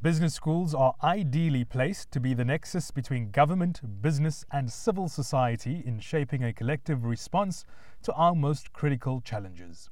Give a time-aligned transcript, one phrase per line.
[0.00, 5.82] Business schools are ideally placed to be the nexus between government, business, and civil society
[5.84, 7.64] in shaping a collective response
[8.04, 9.90] to our most critical challenges.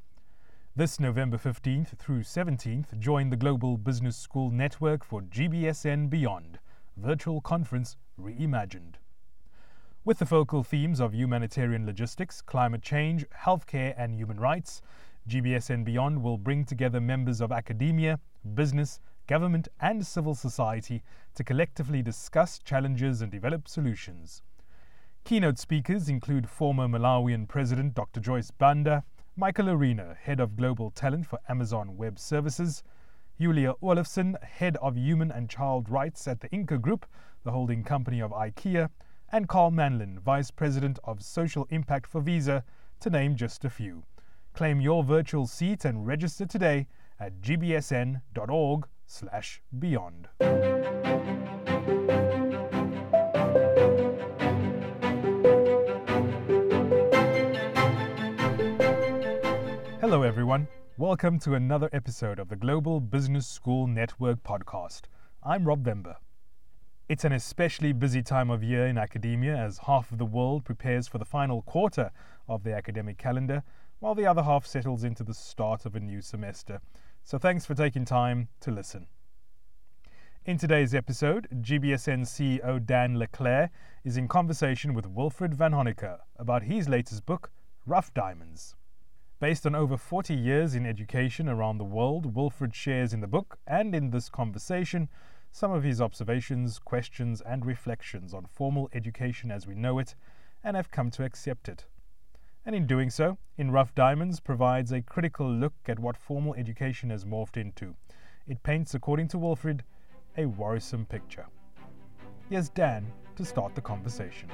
[0.76, 6.60] This November 15th through 17th, join the Global Business School Network for GBSN Beyond,
[6.96, 8.94] virtual conference reimagined.
[10.04, 14.82] With the focal themes of humanitarian logistics, climate change, healthcare, and human rights,
[15.28, 18.20] GBSN Beyond will bring together members of academia,
[18.54, 21.02] business, government, and civil society
[21.34, 24.42] to collectively discuss challenges and develop solutions.
[25.24, 28.20] Keynote speakers include former Malawian President Dr.
[28.20, 29.04] Joyce Banda,
[29.36, 32.82] Michael Arena, Head of Global Talent for Amazon Web Services,
[33.38, 37.06] Julia Olofsson, Head of Human and Child Rights at the Ingka Group,
[37.42, 38.88] the holding company of IKEA,
[39.32, 42.64] and Carl Manlan, Vice President of Social Impact for Visa,
[43.00, 44.04] to name just a few.
[44.54, 46.86] Claim your virtual seat and register today
[47.20, 50.28] at gbsn.org slash beyond.
[60.00, 60.68] Hello, everyone.
[60.98, 65.02] Welcome to another episode of the Global Business School Network podcast.
[65.42, 66.16] I'm Rob Vember.
[67.08, 71.06] It's an especially busy time of year in academia as half of the world prepares
[71.06, 72.10] for the final quarter
[72.48, 73.62] of the academic calendar,
[74.00, 76.80] while the other half settles into the start of a new semester.
[77.26, 79.08] So thanks for taking time to listen.
[80.44, 83.72] In today's episode, GBSN CEO Dan LeClair
[84.04, 87.50] is in conversation with Wilfred Vanhonacker about his latest book,
[87.84, 88.76] Rough Diamonds.
[89.40, 93.58] Based on over 40 years in education around the world, Wilfred shares in the book
[93.66, 95.08] and in this conversation
[95.50, 100.14] some of his observations, questions, and reflections on formal education as we know it
[100.62, 101.86] and have come to accept it.
[102.66, 107.10] And in doing so, In Rough Diamonds provides a critical look at what formal education
[107.10, 107.94] has morphed into.
[108.48, 109.84] It paints, according to Wilfred,
[110.36, 111.46] a worrisome picture.
[112.50, 114.48] Here's Dan to start the conversation.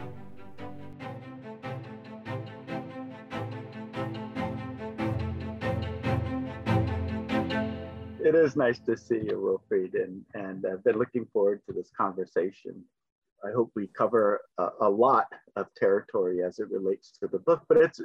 [8.20, 11.90] It is nice to see you, Wilfred, and, and I've been looking forward to this
[11.96, 12.84] conversation.
[13.44, 15.26] I hope we cover a, a, lot
[15.56, 18.00] of territory as it relates to the book, but it's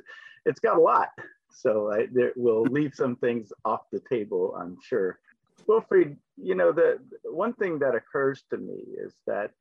[0.46, 1.10] it's got a lot.
[1.52, 5.20] So I, there, we'll leave some things off the table, I'm sure.
[5.68, 9.52] Wilfred, you know, the one thing that occurs to me is that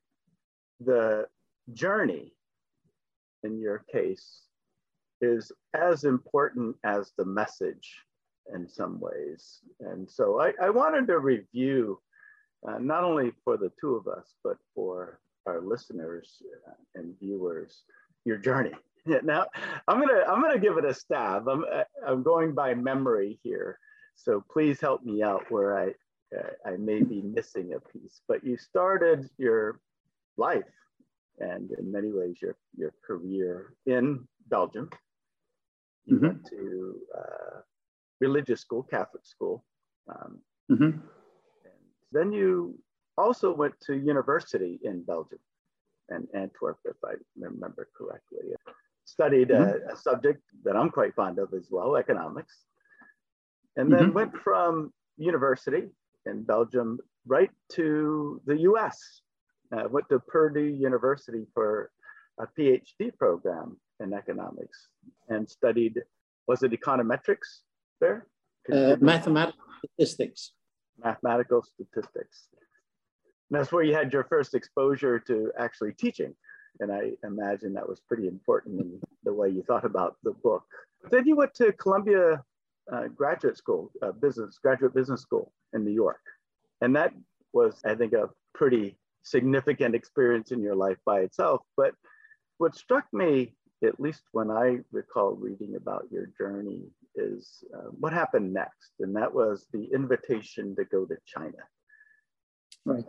[0.81, 1.27] the
[1.73, 2.33] journey
[3.43, 4.43] in your case
[5.21, 7.97] is as important as the message
[8.55, 9.61] in some ways.
[9.81, 12.01] And so I, I wanted to review,
[12.69, 16.43] uh, not only for the two of us, but for our listeners
[16.95, 17.83] and viewers
[18.25, 18.73] your journey.
[19.23, 19.47] Now,
[19.87, 21.47] I'm gonna I'm gonna give it a stab.
[21.47, 21.65] I'm
[22.05, 23.79] I'm going by memory here,
[24.17, 25.87] so please help me out where I
[26.37, 28.21] uh, I may be missing a piece.
[28.27, 29.79] But you started your
[30.37, 30.65] life
[31.39, 34.91] and in many ways your your career in Belgium.
[36.05, 36.27] You mm-hmm.
[36.27, 37.61] went to uh,
[38.21, 39.65] religious school, Catholic school.
[40.09, 40.39] Um,
[40.71, 40.85] mm-hmm.
[40.85, 41.01] and
[42.13, 42.79] then you
[43.19, 45.39] also went to university in Belgium
[46.09, 48.55] and Antwerp, if I remember correctly.
[49.05, 49.89] Studied mm-hmm.
[49.89, 52.55] a, a, subject that I'm quite fond of as well, economics.
[53.77, 54.13] And then mm-hmm.
[54.13, 55.85] went from university
[56.27, 58.99] in Belgium right to the US.
[59.73, 61.91] Uh, went to Purdue University for
[62.39, 64.89] a PhD program in economics
[65.29, 66.03] and studied,
[66.47, 67.63] was it econometrics
[68.01, 68.27] there?
[68.73, 70.53] Uh, mathematical statistics.
[71.03, 72.49] Mathematical statistics.
[73.51, 76.35] And that's where you had your first exposure to actually teaching.
[76.81, 80.65] And I imagine that was pretty important in the way you thought about the book.
[81.11, 82.43] Then you went to Columbia
[82.93, 86.21] uh, Graduate School, uh, business, graduate business school in New York.
[86.81, 87.13] And that
[87.53, 91.63] was, I think, a pretty significant experience in your life by itself.
[91.77, 91.95] But
[92.59, 93.55] what struck me,
[93.85, 98.93] at least when I recall reading about your journey, is uh, what happened next.
[99.01, 101.63] And that was the invitation to go to China.
[102.85, 103.05] Right.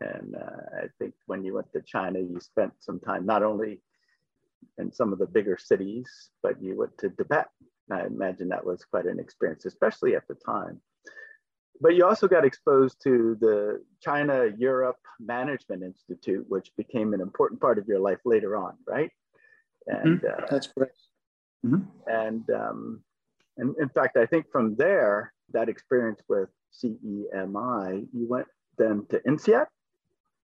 [0.00, 3.80] And uh, I think when you went to China, you spent some time not only
[4.78, 7.48] in some of the bigger cities, but you went to Tibet.
[7.90, 10.80] I imagine that was quite an experience, especially at the time.
[11.80, 17.60] But you also got exposed to the China Europe Management Institute, which became an important
[17.60, 19.10] part of your life later on, right?
[19.86, 20.42] And mm-hmm.
[20.42, 20.98] uh, that's correct.
[21.64, 21.82] Mm-hmm.
[22.06, 23.02] And, um,
[23.58, 28.46] and in fact, I think from there, that experience with CEMI, you went
[28.78, 29.66] then to INSEAD.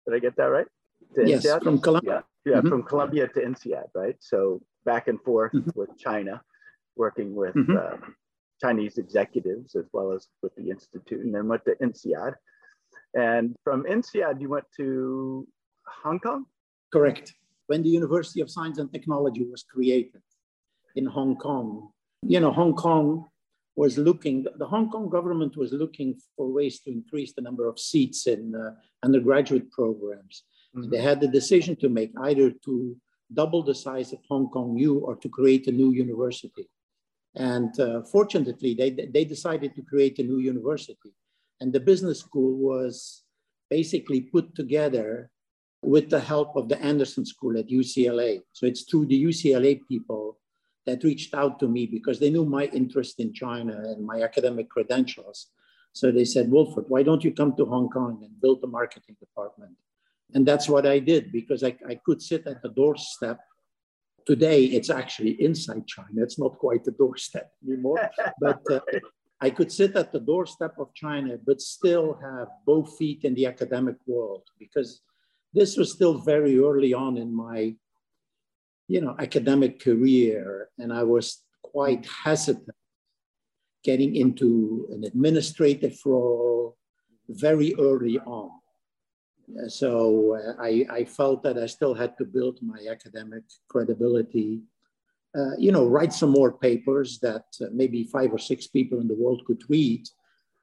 [0.06, 0.68] Did I get that right?
[1.16, 1.64] To yes, INSEAD?
[1.64, 2.24] from Columbia.
[2.46, 2.70] Yeah, yeah mm-hmm.
[2.70, 4.16] from Columbia to INSEAD, right?
[4.20, 5.70] So back and forth mm-hmm.
[5.76, 6.42] with China,
[6.96, 7.78] working with mm-hmm.
[7.78, 7.98] uh,
[8.62, 12.34] Chinese executives as well as with the institute, and then went to INSEAD.
[13.14, 15.48] And from INSEAD, you went to
[16.04, 16.46] Hong Kong?
[16.92, 17.34] Correct.
[17.68, 20.22] When the University of Science and Technology was created
[20.96, 21.90] in Hong Kong,
[22.22, 23.26] you know, Hong Kong
[23.76, 27.80] was looking, the Hong Kong government was looking for ways to increase the number of
[27.80, 28.72] seats in uh,
[29.04, 30.44] undergraduate programs.
[30.76, 30.90] Mm-hmm.
[30.90, 32.96] They had the decision to make either to
[33.34, 36.70] double the size of Hong Kong U or to create a new university.
[37.36, 41.14] And uh, fortunately, they, they decided to create a new university.
[41.62, 43.24] And the business school was
[43.70, 45.30] basically put together
[45.82, 48.42] with the help of the Anderson School at UCLA.
[48.52, 50.38] So it's through the UCLA people
[50.86, 54.70] that reached out to me because they knew my interest in China and my academic
[54.70, 55.48] credentials.
[55.94, 59.18] So they said, Wilfred, why don't you come to Hong Kong and build the marketing
[59.20, 59.76] department?
[60.34, 63.40] And that's what I did because I, I could sit at the doorstep.
[64.26, 66.24] Today, it's actually inside China.
[66.24, 68.80] It's not quite the doorstep anymore, but uh,
[69.42, 73.48] I could sit at the doorstep of China, but still have both feet in the
[73.48, 75.02] academic world because
[75.54, 77.76] this was still very early on in my
[78.92, 81.26] you know, academic career, and I was
[81.64, 82.76] quite hesitant
[83.86, 86.76] getting into an administrative role
[87.30, 88.52] very early on.
[89.68, 89.92] So
[90.36, 94.62] uh, I, I, felt that I still had to build my academic credibility,
[95.38, 99.08] uh, you know, write some more papers that uh, maybe five or six people in
[99.08, 100.04] the world could read.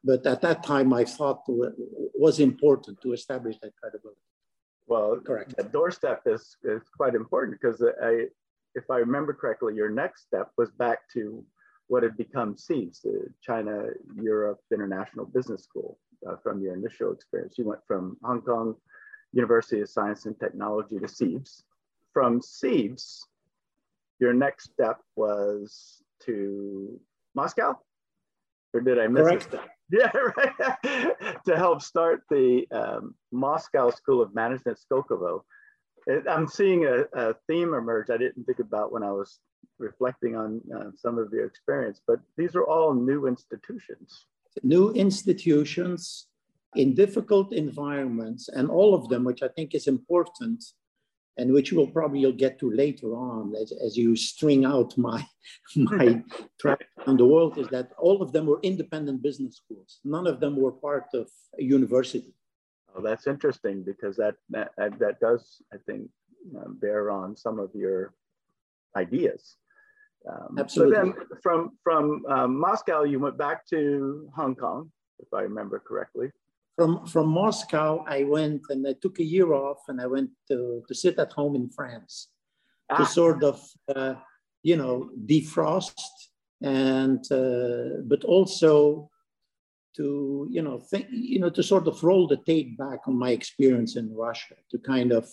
[0.05, 1.75] But at that time, I thought it
[2.15, 4.28] was important to establish that credibility.
[4.89, 5.55] Well, correct.
[5.57, 8.25] The doorstep is, is quite important because I,
[8.75, 11.45] if I remember correctly, your next step was back to
[11.89, 17.57] what had become CEIBS, the China Europe International Business School, uh, from your initial experience.
[17.59, 18.75] You went from Hong Kong
[19.33, 21.63] University of Science and Technology to CEIBS.
[22.13, 23.21] From CEIBS,
[24.21, 26.99] your next step was to
[27.35, 27.79] Moscow,
[28.75, 29.43] or did I miss Correct.
[29.43, 29.69] a step?
[29.93, 31.17] Yeah, right.
[31.47, 35.43] to help start the um, Moscow School of Management, Skolkovo.
[36.29, 39.41] I'm seeing a, a, theme emerge I didn't think about when I was
[39.79, 44.27] reflecting on uh, some of your experience, but these are all new institutions.
[44.63, 46.27] New institutions
[46.77, 50.65] in difficult environments, and all of them, which I think is important,
[51.39, 55.25] and which we'll probably you'll get to later on as, as you string out my
[55.77, 56.23] my
[56.61, 60.01] track around the world is that all of them were independent business schools.
[60.05, 62.35] None of them were part of a university.
[62.95, 66.11] Oh, that's interesting because that that, that does, I think,
[66.59, 68.15] uh, bear on some of your
[68.97, 69.57] ideas.
[70.29, 70.97] Um, Absolutely.
[70.97, 74.91] So then from, from um, Moscow, you went back to Hong Kong,
[75.21, 76.33] if I remember correctly
[76.79, 80.85] from from Moscow, I went and I took a year off and I went to,
[80.87, 82.29] to sit at home in France
[82.89, 82.99] ah.
[82.99, 83.61] to sort of,
[83.97, 84.15] uh,
[84.63, 86.01] you know, defrost
[86.63, 89.11] and, uh, but also
[89.97, 93.31] to, you know, think, you know, to sort of roll the tape back on my
[93.31, 95.29] experience in Russia to kind of,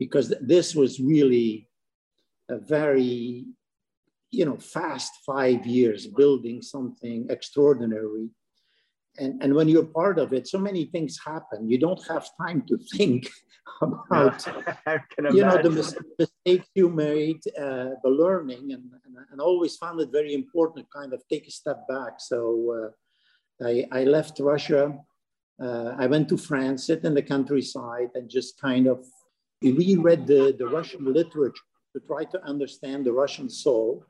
[0.00, 1.68] because this was really
[2.48, 3.46] a very,
[4.32, 8.28] you know, fast five years building something extraordinary
[9.18, 11.68] and, and when you're part of it, so many things happen.
[11.68, 13.28] You don't have time to think
[13.82, 14.46] about
[15.32, 20.10] you know the mistakes you made, uh, the learning, and, and, and always found it
[20.12, 22.14] very important to kind of take a step back.
[22.18, 22.92] So
[23.62, 24.96] uh, I, I left Russia.
[25.60, 29.04] Uh, I went to France, sit in the countryside, and just kind of
[29.62, 34.04] reread the, the Russian literature to try to understand the Russian soul.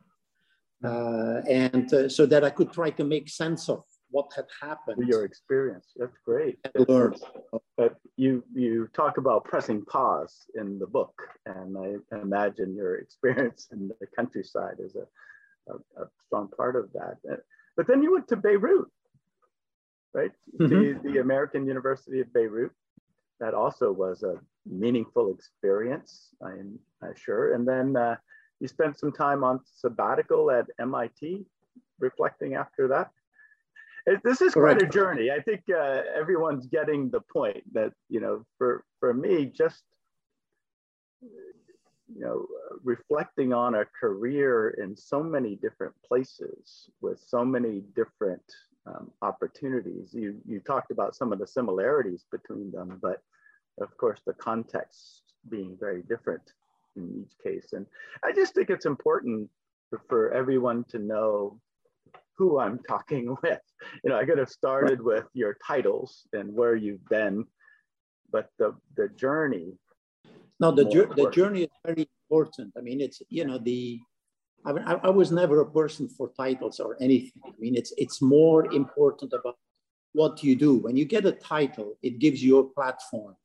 [0.85, 5.07] Uh, and uh, so that I could try to make sense of what had happened.
[5.07, 5.87] Your experience.
[5.97, 6.59] That's great.
[7.77, 11.15] But you you talk about pressing pause in the book,
[11.47, 16.93] and I imagine your experience in the countryside is a, a, a strong part of
[16.93, 17.17] that.
[17.77, 18.91] But then you went to Beirut,
[20.13, 20.33] right?
[20.61, 20.69] Mm-hmm.
[20.69, 22.73] The, the American University of Beirut.
[23.41, 24.35] That also was a
[24.67, 27.55] meaningful experience, I'm, I'm sure.
[27.55, 28.17] And then uh,
[28.59, 31.47] you spent some time on sabbatical at MIT,
[32.01, 33.13] reflecting after that
[34.25, 34.81] this is Correct.
[34.81, 35.31] quite a journey.
[35.31, 39.83] I think uh, everyone's getting the point that you know, for for me, just
[41.21, 42.47] you know,
[42.83, 48.43] reflecting on a career in so many different places with so many different
[48.87, 50.15] um, opportunities.
[50.15, 53.23] You you talked about some of the similarities between them, but
[53.81, 56.43] of course the context being very different
[56.97, 57.73] in each case.
[57.73, 57.87] And
[58.25, 59.49] I just think it's important
[60.09, 61.61] for everyone to know
[62.39, 63.61] who I'm talking with.
[64.03, 67.45] You know, I could have started with your titles and where you've been,
[68.31, 69.75] but the the journey.
[70.61, 72.73] No, the journey the journey is very important.
[72.79, 74.01] I mean, it's you know the.
[74.65, 77.43] I, mean, I, I was never a person for titles or anything.
[77.47, 79.57] I mean, it's it's more important about
[80.13, 80.77] what you do.
[80.77, 83.37] When you get a title, it gives you a platform.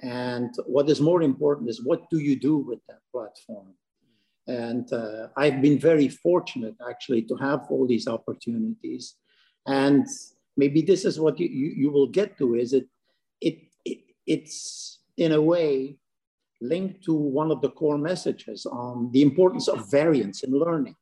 [0.00, 3.74] And what is more important is what do you do with that platform?
[4.46, 9.14] And uh, I've been very fortunate actually to have all these opportunities.
[9.66, 10.06] And
[10.56, 12.86] maybe this is what you, you, you will get to is it,
[13.40, 15.98] it, it, it's in a way
[16.60, 20.96] linked to one of the core messages on the importance of variance in learning.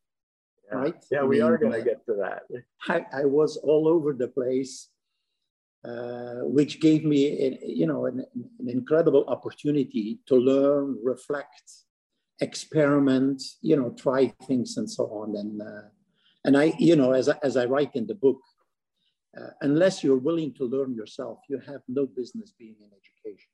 [0.71, 0.79] Yeah.
[0.79, 1.05] Right?
[1.11, 2.43] Yeah, we I mean, are going to get to that.
[2.89, 4.89] I, I was all over the place
[5.85, 8.25] uh, which gave me, you know, an,
[8.59, 11.84] an, incredible opportunity to learn, reflect,
[12.41, 15.37] experiment, you know, try things and so on.
[15.37, 15.89] And uh,
[16.45, 18.41] and I, you know, as I, as I write in the book,
[19.39, 23.51] uh, unless you're willing to learn yourself, you have no business being in education,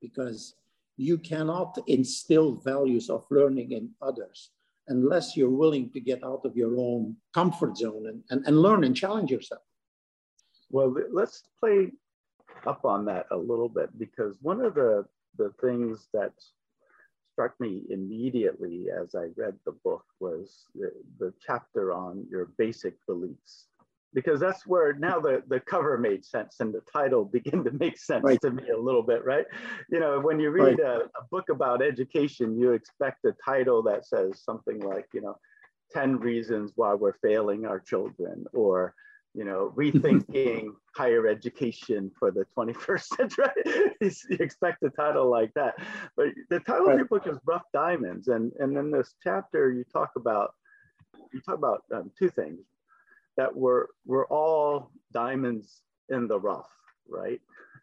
[0.00, 0.54] because
[0.96, 4.50] you cannot instill values of learning in others
[4.88, 8.84] unless you're willing to get out of your own comfort zone and, and, and learn
[8.84, 9.62] and challenge yourself.
[10.70, 11.90] Well, let's play
[12.66, 15.04] up on that a little bit because one of the,
[15.38, 16.32] the things that
[17.36, 22.94] struck me immediately as I read the book was the, the chapter on your basic
[23.06, 23.66] beliefs.
[24.14, 27.98] Because that's where now the, the cover made sense and the title began to make
[27.98, 28.40] sense right.
[28.40, 29.44] to me a little bit, right?
[29.90, 30.80] You know, when you read right.
[30.80, 35.36] a, a book about education, you expect a title that says something like, you know,
[35.92, 38.94] 10 reasons why we're failing our children or
[39.36, 43.46] you know, rethinking higher education for the 21st century.
[44.00, 45.74] you expect a title like that.
[46.16, 46.92] But the title right.
[46.92, 48.28] of your book is Rough Diamonds.
[48.28, 50.54] And, and in this chapter, you talk about,
[51.34, 52.60] you talk about um, two things
[53.36, 56.70] that were, were all diamonds in the rough,
[57.06, 57.40] right?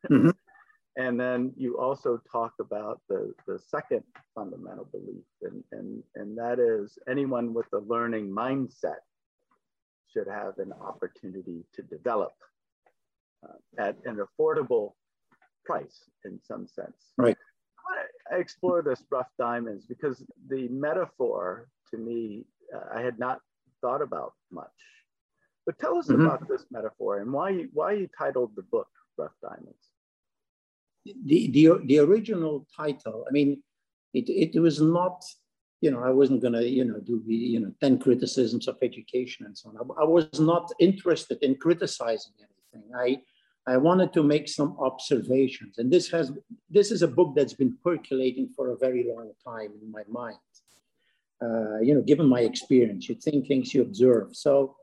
[0.09, 0.31] Mm-hmm.
[0.97, 4.01] and then you also talk about the, the second
[4.33, 9.01] fundamental belief, and, and, and that is anyone with a learning mindset
[10.13, 12.33] should have an opportunity to develop
[13.43, 14.93] uh, at an affordable
[15.65, 17.13] price in some sense.
[17.17, 17.37] Right.
[18.31, 23.39] I explore this rough diamonds because the metaphor to me, uh, I had not
[23.81, 24.67] thought about much.
[25.65, 26.25] But tell us mm-hmm.
[26.25, 29.89] about this metaphor and why, why you titled the book Rough Diamonds.
[31.05, 33.61] The, the, the original title, I mean,
[34.13, 35.23] it, it was not
[35.83, 38.77] you know, I wasn't going to, you know, do the, you know, 10 criticisms of
[38.81, 39.75] education and so on.
[39.75, 42.89] I, I, was not interested in criticizing anything.
[42.95, 43.19] I,
[43.67, 45.79] I wanted to make some observations.
[45.79, 46.31] And this has,
[46.69, 50.37] this is a book that's been percolating for a very long time in my mind.
[51.43, 54.37] Uh, you know, given my experience, you think things you observe.
[54.37, 54.77] So,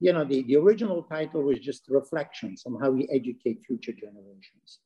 [0.00, 4.80] you know, the, the original title was just reflections on how we educate future generations.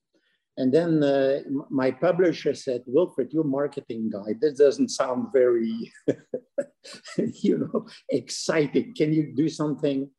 [0.58, 1.38] And then uh,
[1.70, 4.34] my publisher said, Wilfred, you're marketing guy.
[4.40, 5.92] This doesn't sound very,
[7.16, 8.92] you know, exciting.
[8.96, 10.10] Can you do something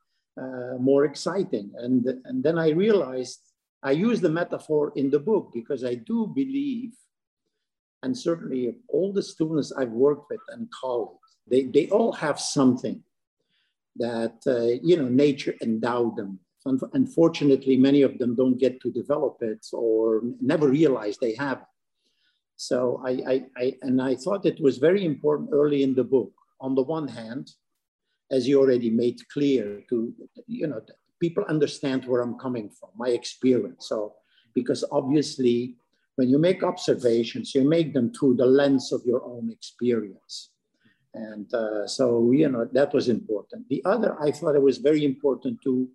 [0.41, 1.73] uh, more exciting?
[1.75, 3.41] And, and then I realized
[3.83, 6.91] I use the metaphor in the book because I do believe,
[8.01, 13.03] and certainly all the students I've worked with and colleagues, they, they all have something
[13.97, 19.37] that, uh, you know, nature endowed them Unfortunately, many of them don't get to develop
[19.41, 21.65] it or never realize they have.
[22.57, 26.33] So I, I, I, and I thought it was very important early in the book.
[26.59, 27.51] On the one hand,
[28.29, 30.13] as you already made clear, to
[30.47, 30.81] you know,
[31.21, 33.87] people understand where I'm coming from, my experience.
[33.87, 34.13] So
[34.53, 35.75] because obviously,
[36.15, 40.51] when you make observations, you make them through the lens of your own experience.
[41.13, 43.69] And uh, so, you know, that was important.
[43.69, 45.89] The other, I thought it was very important to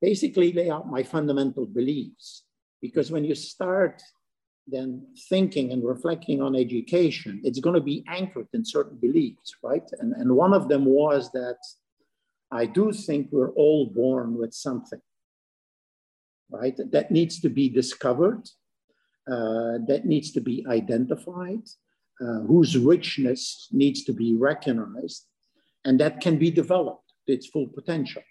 [0.00, 2.44] basically lay out my fundamental beliefs.
[2.80, 4.02] Because when you start
[4.66, 9.88] then thinking and reflecting on education, it's going to be anchored in certain beliefs, right?
[9.98, 11.58] And, and one of them was that
[12.50, 15.00] I do think we're all born with something,
[16.50, 16.78] right?
[16.90, 18.48] That needs to be discovered,
[19.30, 21.62] uh, that needs to be identified,
[22.20, 25.26] uh, whose richness needs to be recognized,
[25.84, 28.22] and that can be developed to its full potential,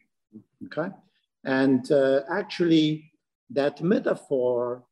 [0.65, 0.93] okay?
[1.47, 3.09] And uh, actually,
[3.51, 4.83] that metaphor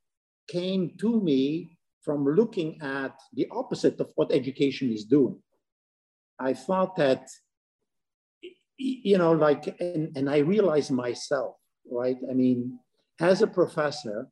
[0.47, 5.37] came to me from looking at the opposite of what education is doing.
[6.39, 7.27] I thought that,
[8.77, 11.55] you know, like, and, and I realized myself,
[11.91, 12.17] right?
[12.29, 12.79] I mean,
[13.19, 14.29] as a professor,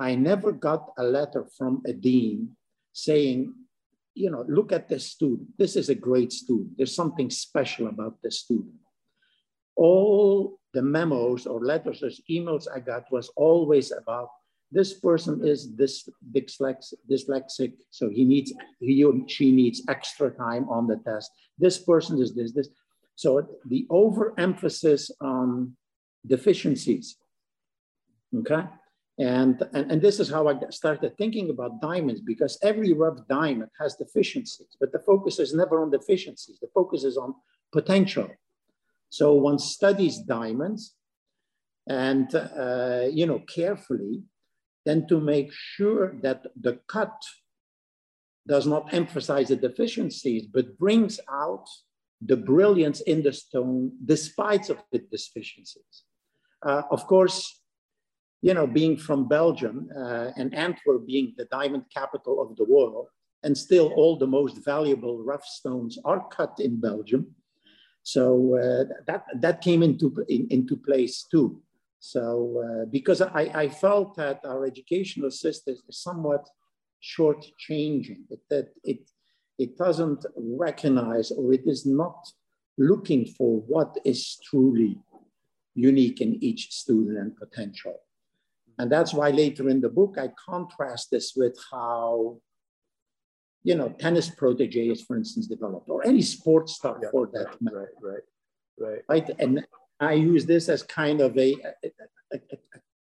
[0.00, 2.56] I never got a letter from a dean
[2.94, 3.52] saying,
[4.14, 5.48] you know, look at this student.
[5.58, 6.78] This is a great student.
[6.78, 8.80] There's something special about this student.
[9.76, 14.28] All the memos or letters or emails I got was always about
[14.70, 20.86] this person is this dyslexic, so he needs he or she needs extra time on
[20.86, 21.30] the test.
[21.58, 22.68] This person is this this.
[23.14, 25.76] So the overemphasis on
[26.26, 27.16] deficiencies
[28.38, 28.64] Okay.
[29.18, 33.70] And, and, and this is how I started thinking about diamonds because every rough diamond
[33.78, 36.58] has deficiencies, but the focus is never on deficiencies.
[36.60, 37.34] The focus is on
[37.72, 38.28] potential.
[39.12, 40.94] So one studies diamonds
[41.86, 44.22] and, uh, you know, carefully,
[44.86, 47.12] then to make sure that the cut
[48.48, 51.66] does not emphasize the deficiencies, but brings out
[52.22, 56.04] the brilliance in the stone despite of the deficiencies.
[56.64, 57.60] Uh, of course,
[58.40, 63.08] you know, being from Belgium uh, and Antwerp being the diamond capital of the world,
[63.42, 67.34] and still all the most valuable rough stones are cut in Belgium.
[68.02, 71.60] So uh, that, that came into, in, into place too.
[72.00, 76.48] So uh, because I, I felt that our educational system is somewhat
[77.00, 79.08] short-changing, that it,
[79.58, 82.16] it doesn't recognize or it is not
[82.76, 84.98] looking for what is truly
[85.74, 87.96] unique in each student and potential.
[88.78, 92.40] And that's why later in the book, I contrast this with how,
[93.64, 97.62] you know, tennis proteges, for instance, developed, or any sports star yeah, for that right,
[97.62, 97.92] matter.
[98.02, 98.20] Right,
[98.78, 99.24] right, right.
[99.28, 99.30] Right.
[99.38, 99.64] And
[100.00, 101.54] I use this as kind of a,
[101.84, 101.88] a,
[102.32, 102.38] a,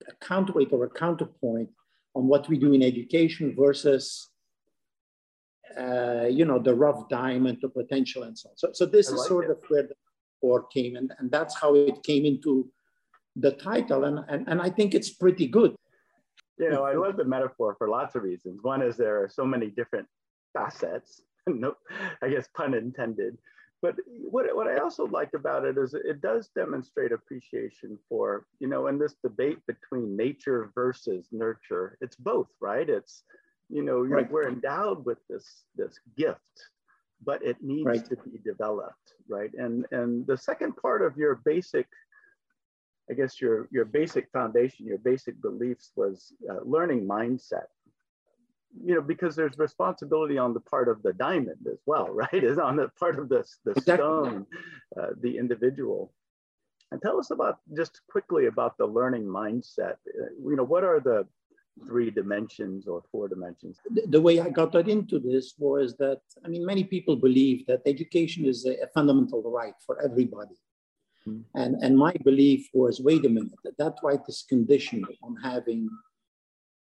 [0.08, 1.70] a counterweight or a counterpoint
[2.14, 4.30] on what we do in education versus
[5.78, 8.56] uh, you know, the rough diamond, the potential and so on.
[8.56, 9.50] So, so this I is like sort it.
[9.50, 9.94] of where the
[10.40, 12.70] core came and, and that's how it came into
[13.36, 14.04] the title.
[14.04, 15.76] And, and, and I think it's pretty good.
[16.58, 18.60] You know, I love the metaphor for lots of reasons.
[18.62, 20.08] One is there are so many different
[20.52, 21.74] facets, no,
[22.22, 23.38] I guess pun intended.
[23.80, 28.66] But what, what I also like about it is it does demonstrate appreciation for, you
[28.66, 32.88] know, in this debate between nature versus nurture, it's both, right?
[32.88, 33.22] It's,
[33.68, 34.30] you know, right.
[34.30, 36.40] we're endowed with this, this gift,
[37.24, 38.04] but it needs right.
[38.06, 39.50] to be developed, right?
[39.56, 41.86] And, and the second part of your basic,
[43.08, 47.66] I guess your, your basic foundation, your basic beliefs was uh, learning mindset,
[48.84, 52.44] you know, because there's responsibility on the part of the diamond as well, right?
[52.44, 54.46] Is on the part of the, the stone,
[55.00, 56.12] uh, the individual.
[56.90, 59.96] And tell us about just quickly about the learning mindset.
[60.09, 61.26] Uh, you know, what are the
[61.87, 63.78] three dimensions or four dimensions?
[64.07, 68.46] The way I got into this was that, I mean, many people believe that education
[68.46, 70.57] is a, fundamental right for everybody.
[71.26, 71.44] Mm.
[71.54, 75.88] And, and my belief was wait a minute, that, that right is conditional on having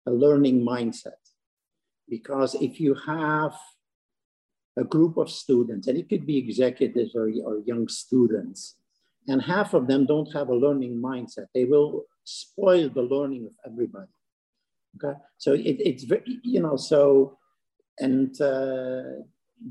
[0.05, 1.19] a learning mindset.
[2.09, 3.53] Because if you have
[4.77, 8.75] a group of students, and it could be executives or, or young students,
[9.27, 13.71] and half of them don't have a learning mindset, they will spoil the learning of
[13.71, 14.11] everybody.
[14.95, 17.37] Okay, so it, it's very, you know, so,
[17.99, 19.03] and uh,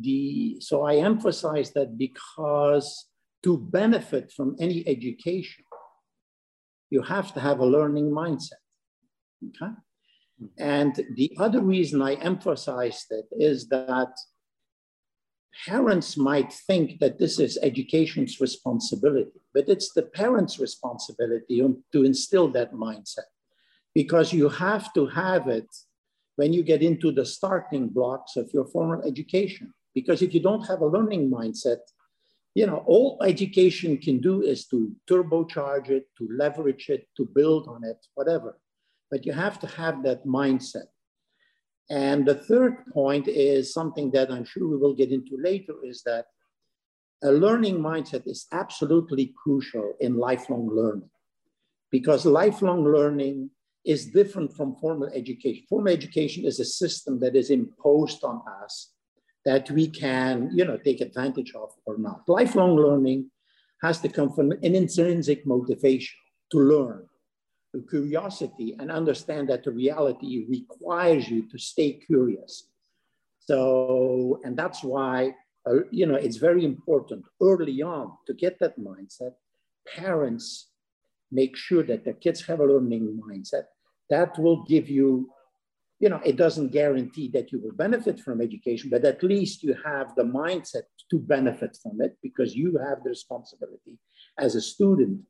[0.00, 3.08] the, so I emphasize that because
[3.42, 5.64] to benefit from any education,
[6.90, 8.62] you have to have a learning mindset.
[9.48, 9.72] Okay.
[10.58, 14.12] And the other reason I emphasized it is that
[15.66, 21.60] parents might think that this is education's responsibility, but it's the parents' responsibility
[21.92, 23.30] to instill that mindset
[23.94, 25.66] because you have to have it
[26.36, 29.74] when you get into the starting blocks of your formal education.
[29.94, 31.78] Because if you don't have a learning mindset,
[32.54, 37.66] you know, all education can do is to turbocharge it, to leverage it, to build
[37.66, 38.58] on it, whatever.
[39.10, 40.88] But you have to have that mindset.
[41.90, 46.02] And the third point is something that I'm sure we will get into later is
[46.02, 46.26] that
[47.22, 51.10] a learning mindset is absolutely crucial in lifelong learning
[51.90, 53.50] because lifelong learning
[53.84, 55.64] is different from formal education.
[55.68, 58.92] Formal education is a system that is imposed on us
[59.44, 62.20] that we can, you know, take advantage of or not.
[62.28, 63.30] Lifelong learning
[63.82, 66.18] has to come from an intrinsic motivation
[66.52, 67.07] to learn,
[67.90, 72.68] curiosity, and understand that the reality requires you to stay curious.
[73.40, 75.34] So, and that's why,
[75.66, 79.32] uh, you know, it's very important early on to get that mindset.
[79.86, 80.68] Parents
[81.30, 83.64] make sure that their kids have a learning mindset
[84.10, 85.30] that will give you,
[86.00, 89.74] you know, it doesn't guarantee that you will benefit from education, but at least you
[89.84, 93.98] have the mindset to benefit from it because you have the responsibility
[94.38, 95.20] as a student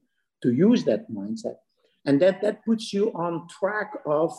[0.42, 1.56] to use that mindset.
[2.04, 4.32] And that, that puts you on track of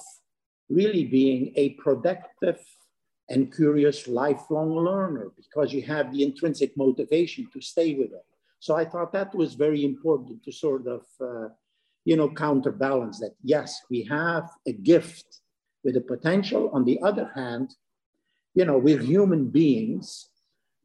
[0.70, 2.60] really being a productive
[3.30, 8.26] and curious lifelong learner because you have the intrinsic motivation to stay with it.
[8.60, 11.50] So I thought that was very important to sort of uh,
[12.06, 13.36] you know, counterbalance that.
[13.44, 15.42] Yes, we have a gift
[15.84, 16.70] with a potential.
[16.74, 17.76] On the other hand,
[18.56, 20.30] you know, we're human beings.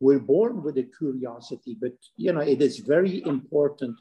[0.00, 3.96] We're born with a curiosity, but you know, it is very important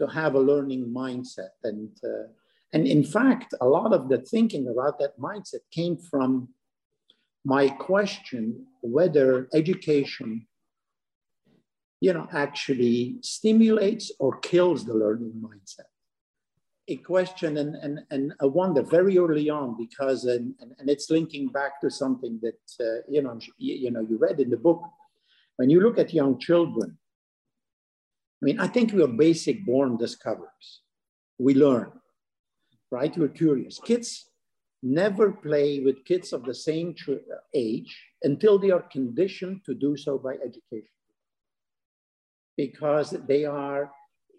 [0.00, 1.54] to have a learning mindset.
[1.70, 2.26] And uh,
[2.72, 6.30] And in fact, a lot of the thinking about that mindset came from
[7.44, 10.30] my question whether education
[12.00, 15.90] you know, actually stimulates or kills the learning mindset.
[16.88, 21.48] A question and, and, and a wonder very early on because, and, and, it's linking
[21.48, 24.82] back to something that, uh, you, know, you, you know, you read in the book.
[25.56, 26.96] When you look at young children,
[28.42, 30.80] I mean, I think we are basic born discoverers.
[31.38, 31.92] We learn,
[32.90, 33.16] right?
[33.16, 33.78] We're curious.
[33.84, 34.30] Kids
[34.82, 36.94] never play with kids of the same
[37.54, 40.88] age until they are conditioned to do so by education
[42.56, 43.90] because they are,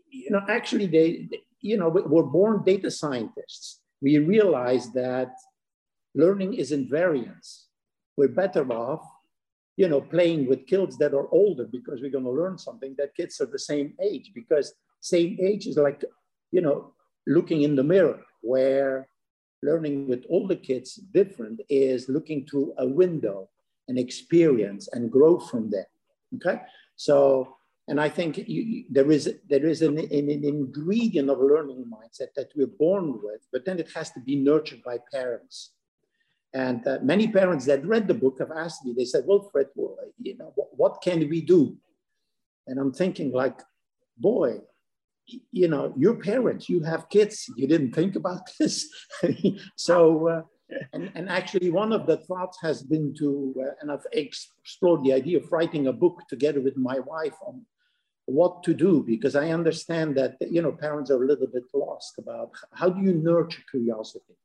[0.09, 1.29] you know, actually they,
[1.61, 3.81] you know, we're born data scientists.
[4.01, 5.33] We realize that
[6.15, 7.65] learning is invariance.
[8.17, 9.03] We're better off,
[9.77, 13.15] you know, playing with kids that are older because we're going to learn something that
[13.15, 16.03] kids are the same age because same age is like,
[16.51, 16.93] you know,
[17.27, 19.07] looking in the mirror where
[19.63, 23.49] learning with older kids different is looking through a window
[23.87, 25.87] and experience and grow from there.
[26.35, 26.61] Okay.
[26.95, 27.55] So
[27.87, 32.33] and I think you, there is, there is an, an, an, ingredient of learning mindset
[32.35, 35.71] that we're born with, but then it has to be nurtured by parents.
[36.53, 39.97] And uh, many parents that read the book have asked me, they said, Wilfred, well,
[40.21, 41.77] you know, what, what can we do?
[42.67, 43.59] And I'm thinking like,
[44.17, 44.59] boy,
[45.51, 48.89] you know, your parents, you have kids, you didn't think about this.
[49.75, 50.41] so, uh,
[50.93, 55.13] and, and actually one of the thoughts has been to, uh, and I've explored the
[55.13, 57.65] idea of writing a book together with my wife on
[58.25, 62.17] what to do because I understand that you know parents are a little bit lost
[62.17, 64.37] about how do you nurture curiosity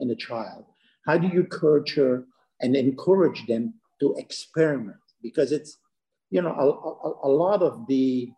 [0.00, 0.64] in a child?
[1.08, 2.26] How do you nurture
[2.60, 5.00] and encourage them to experiment?
[5.22, 5.78] Because it's
[6.30, 6.68] you know a,
[7.08, 8.30] a, a lot of the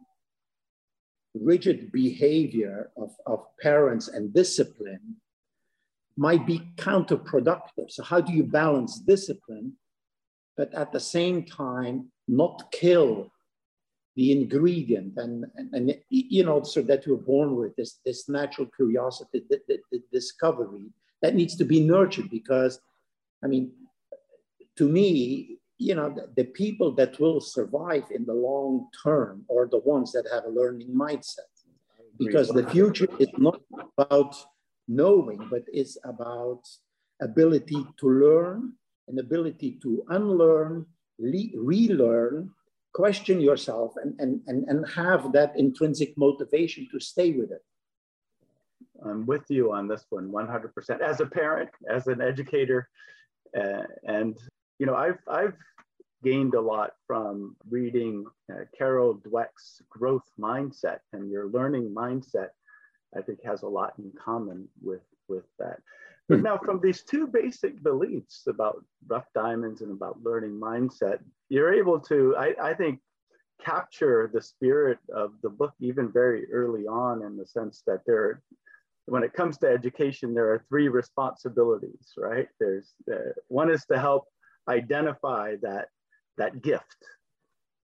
[1.34, 5.16] rigid behavior of, of parents and discipline
[6.16, 7.88] might be counterproductive.
[7.88, 9.72] So how do you balance discipline,
[10.56, 13.32] but at the same time not kill
[14.14, 18.68] the ingredient and, and, and, you know so that you're born with this this natural
[18.76, 20.90] curiosity the, the, the, discovery
[21.22, 22.80] that needs to be nurtured because
[23.44, 23.72] i mean
[24.76, 29.66] to me you know the, the people that will survive in the long term are
[29.66, 31.52] the ones that have a learning mindset
[32.18, 33.60] because the future is not
[33.96, 34.36] about
[34.88, 36.62] knowing but it's about
[37.22, 38.72] ability to learn
[39.08, 40.86] and ability to unlearn
[41.18, 42.50] relearn
[42.92, 47.62] question yourself and, and, and, and have that intrinsic motivation to stay with it.
[49.04, 51.00] I'm with you on this one 100%.
[51.00, 52.88] As a parent, as an educator,
[53.58, 54.38] uh, and
[54.78, 55.56] you know, I've, I've
[56.22, 62.48] gained a lot from reading uh, Carol Dweck's growth mindset and your learning mindset,
[63.16, 65.80] I think has a lot in common with, with that.
[66.28, 71.74] But now from these two basic beliefs about rough diamonds and about learning mindset, you're
[71.74, 73.00] able to, I, I think,
[73.60, 78.42] capture the spirit of the book even very early on in the sense that there,
[79.10, 82.46] when it comes to education, there are three responsibilities, right?
[82.60, 84.24] There's uh, one is to help
[84.68, 85.88] identify that
[86.38, 87.00] that gift.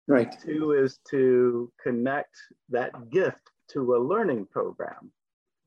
[0.08, 0.34] Right.
[0.41, 2.36] Two is to connect
[2.69, 5.12] that gift to a learning program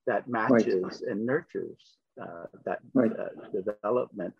[0.07, 1.00] that matches right.
[1.11, 3.12] and nurtures uh, that right.
[3.12, 4.35] uh, development.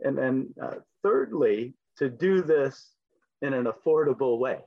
[0.00, 2.90] And then uh, thirdly, to do this
[3.42, 4.58] in an affordable way,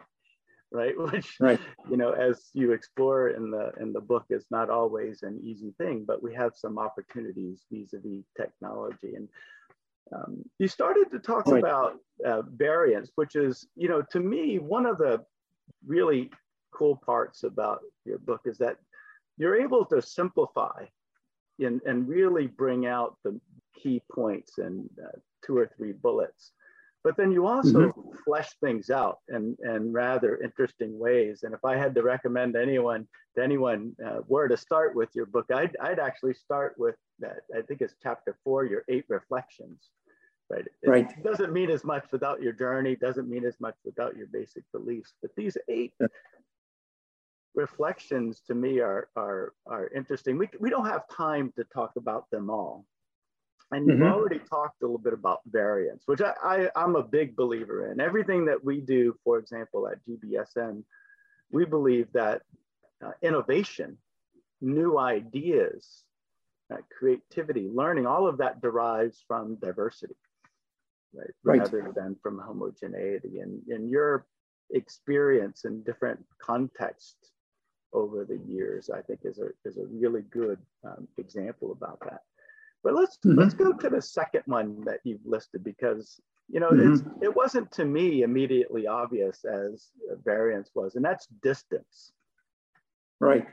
[0.72, 0.98] right?
[1.12, 1.60] Which, right.
[1.90, 5.74] you know, as you explore in the in the book, is not always an easy
[5.78, 9.16] thing, but we have some opportunities vis-a-vis technology.
[9.16, 9.28] And
[10.14, 11.60] um, you started to talk right.
[11.60, 15.24] about uh, variance, which is, you know, to me, one of the
[15.86, 16.32] really
[16.72, 18.78] cool parts about your book is that
[19.38, 20.86] you're able to simplify
[21.60, 23.40] and, and really bring out the
[23.76, 26.52] key points in uh, two or three bullets.
[27.04, 28.12] But then you also mm-hmm.
[28.26, 31.42] flesh things out in, in rather interesting ways.
[31.44, 35.26] And if I had to recommend anyone to anyone uh, where to start with your
[35.26, 37.42] book, I'd, I'd actually start with that.
[37.58, 39.90] I think it's chapter four, your eight reflections.
[40.50, 40.66] Right.
[40.84, 41.24] It right.
[41.24, 45.14] doesn't mean as much without your journey, doesn't mean as much without your basic beliefs.
[45.22, 45.94] But these eight
[47.56, 50.38] reflections to me are, are, are interesting.
[50.38, 52.86] We, we don't have time to talk about them all.
[53.72, 54.14] And you've mm-hmm.
[54.14, 58.02] already talked a little bit about variance, which I, I, I'm a big believer in.
[58.02, 60.84] Everything that we do, for example, at GBSN,
[61.52, 62.42] we believe that
[63.04, 63.98] uh, innovation,
[64.60, 66.04] new ideas,
[66.72, 70.16] uh, creativity, learning, all of that derives from diversity,
[71.14, 71.30] right?
[71.44, 71.60] right.
[71.60, 73.40] Rather than from homogeneity.
[73.40, 74.26] And, and your
[74.72, 77.32] experience in different contexts
[77.94, 82.22] over the years, I think is a, is a really good um, example about that.
[82.84, 83.40] But let's mm-hmm.
[83.40, 87.24] let's go to the second one that you've listed because you know mm-hmm.
[87.24, 89.90] it wasn't to me immediately obvious as
[90.24, 92.12] variance was, and that's distance.
[93.20, 93.46] Right.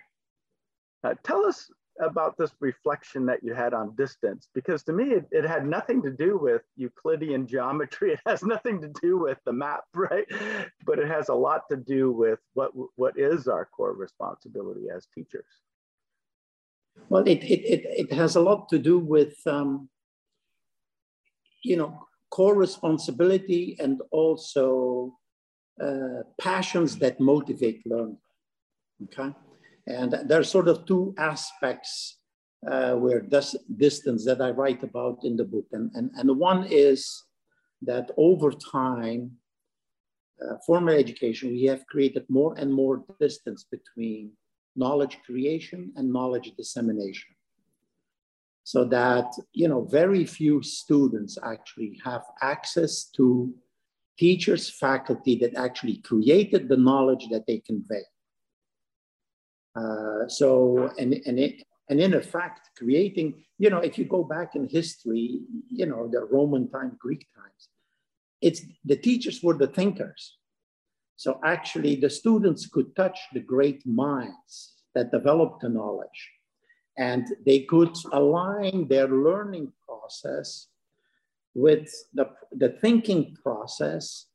[1.04, 5.26] Uh, tell us about this reflection that you had on distance because to me it,
[5.30, 9.52] it, had nothing to do with euclidean geometry it has nothing to do with the
[9.52, 10.26] map right
[10.86, 15.08] but it has a lot to do with what what is our core responsibility as
[15.14, 15.44] teachers
[17.08, 19.88] well it it, it, it has a lot to do with um,
[21.64, 25.16] you know core responsibility and also
[25.82, 28.18] uh, passions that motivate learning
[29.04, 29.32] okay
[29.86, 32.18] and there are sort of two aspects
[32.66, 35.66] uh, where this distance that I write about in the book.
[35.72, 37.24] And, and, and one is
[37.82, 39.32] that over time,
[40.44, 44.32] uh, formal education, we have created more and more distance between
[44.78, 47.34] knowledge creation and knowledge dissemination.
[48.64, 53.54] So that, you know, very few students actually have access to
[54.18, 58.04] teachers, faculty that actually created the knowledge that they convey.
[59.74, 64.54] Uh, so, and, and, it, and in effect, creating, you know, if you go back
[64.54, 67.68] in history, you know, the Roman time, Greek times,
[68.40, 70.37] it's the teachers were the thinkers.
[71.18, 76.20] So actually, the students could touch the great minds that developed the knowledge,
[76.96, 80.68] and they could align their learning process
[81.54, 84.26] with the, the thinking process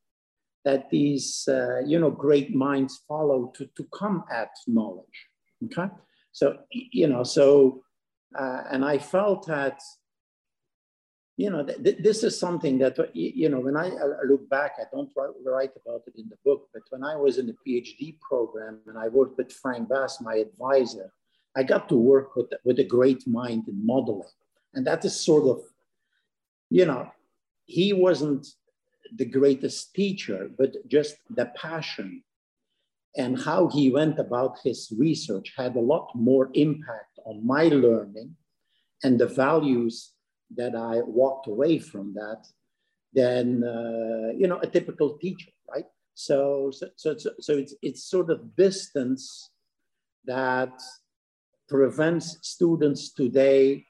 [0.65, 5.19] that these, uh, you know, great minds follow to, to come at knowledge.
[5.65, 5.87] Okay.
[6.33, 7.83] So, you know, so,
[8.37, 9.79] uh, and I felt that,
[11.35, 14.47] you know, th- th- this is something that, uh, you know, when I, I look
[14.49, 17.47] back, I don't write, write about it in the book, but when I was in
[17.47, 21.11] the PhD program and I worked with Frank Bass, my advisor,
[21.55, 24.27] I got to work with, with a great mind in modeling.
[24.73, 25.63] And that is sort of,
[26.69, 27.11] you know,
[27.65, 28.47] he wasn't
[29.15, 32.23] the greatest teacher, but just the passion
[33.15, 38.35] and how he went about his research had a lot more impact on my learning
[39.03, 40.12] and the values
[40.57, 42.47] that I walked away from that
[43.13, 45.85] than uh, you know a typical teacher, right?
[46.13, 49.49] So so so, so it's it's sort of distance
[50.25, 50.81] that
[51.67, 53.85] prevents students today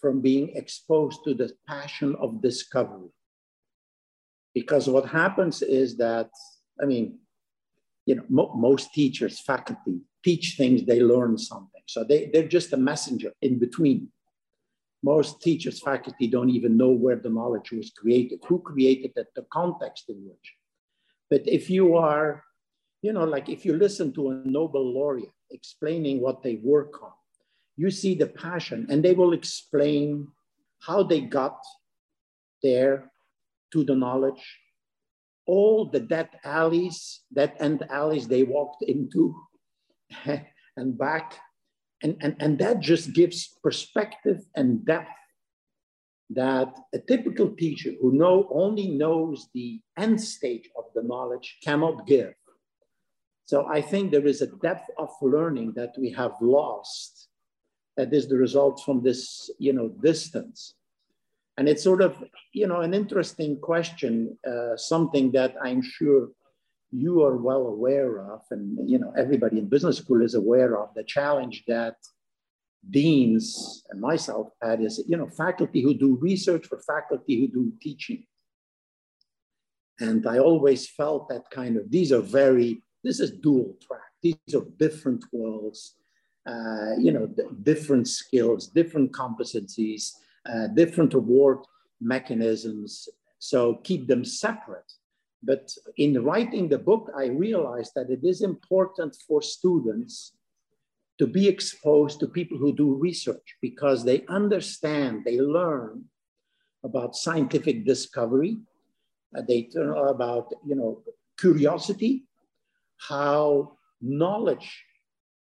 [0.00, 3.10] from being exposed to the passion of discovery.
[4.54, 6.28] Because what happens is that,
[6.82, 7.18] I mean,
[8.04, 11.82] you know, mo most teachers, faculty teach things, they learn something.
[11.86, 14.08] So they, they're just a messenger in between.
[15.02, 19.46] Most teachers, faculty don't even know where the knowledge was created, who created it, the
[19.52, 20.54] context in which.
[21.28, 22.44] But if you are,
[23.02, 27.12] you know, like if you listen to a Nobel laureate explaining what they work on,
[27.76, 30.28] you see the passion and they will explain
[30.80, 31.58] how they got
[32.62, 33.10] there
[33.72, 34.58] to the knowledge,
[35.46, 39.34] all the dead alleys, dead end alleys they walked into
[40.76, 41.38] and back.
[42.02, 45.08] And, and, and that just gives perspective and depth
[46.30, 52.06] that a typical teacher who know, only knows the end stage of the knowledge cannot
[52.06, 52.34] give.
[53.44, 57.28] So I think there is a depth of learning that we have lost
[57.96, 60.74] that is the result from this, you know, distance.
[61.58, 62.16] And it's sort of,
[62.54, 66.30] you know, an interesting question, uh, something that I'm sure
[66.92, 70.90] you are well aware of, and you know, everybody in business school is aware of
[70.94, 71.96] the challenge that
[72.90, 77.72] deans and myself had is, you know, faculty who do research for faculty who do
[77.80, 78.24] teaching.
[80.00, 84.00] And I always felt that kind of, these are very, this is dual track.
[84.22, 85.94] These are different worlds,
[86.46, 90.10] uh, you know, different skills, different competencies,
[90.46, 91.58] uh, different reward
[92.00, 93.08] mechanisms.
[93.38, 94.92] So keep them separate.
[95.42, 100.36] But in writing the book, I realized that it is important for students
[101.18, 106.04] to be exposed to people who do research because they understand, they learn
[106.84, 108.58] about scientific discovery,
[109.36, 111.02] uh, they learn about you know
[111.38, 112.24] curiosity,
[113.08, 114.84] how knowledge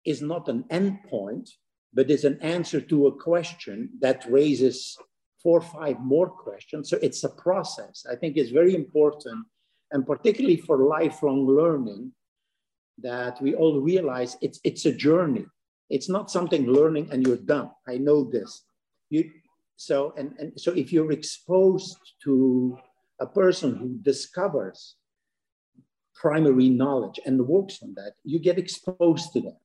[0.04, 1.50] is not an endpoint,
[1.92, 4.96] but is an answer to a question that raises
[5.42, 6.90] four or five more questions.
[6.90, 8.06] So it's a process.
[8.11, 9.46] I think it's very important,
[9.92, 12.12] and particularly for lifelong learning,
[13.01, 15.46] that we all realize it's, it's a journey.
[15.88, 17.70] It's not something learning and you're done.
[17.87, 18.64] I know this.
[19.09, 19.31] You,
[19.77, 22.77] so, and, and so if you're exposed to
[23.20, 24.96] a person who discovers
[26.14, 29.59] primary knowledge and works on that, you get exposed to that.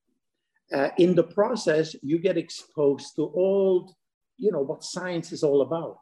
[0.73, 3.95] uh, in the process, you get exposed to all,
[4.37, 5.99] you know, what science is all about,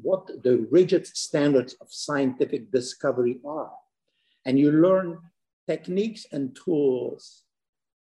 [0.00, 3.72] what the rigid standards of scientific discovery are.
[4.46, 5.18] And you learn
[5.68, 7.42] techniques and tools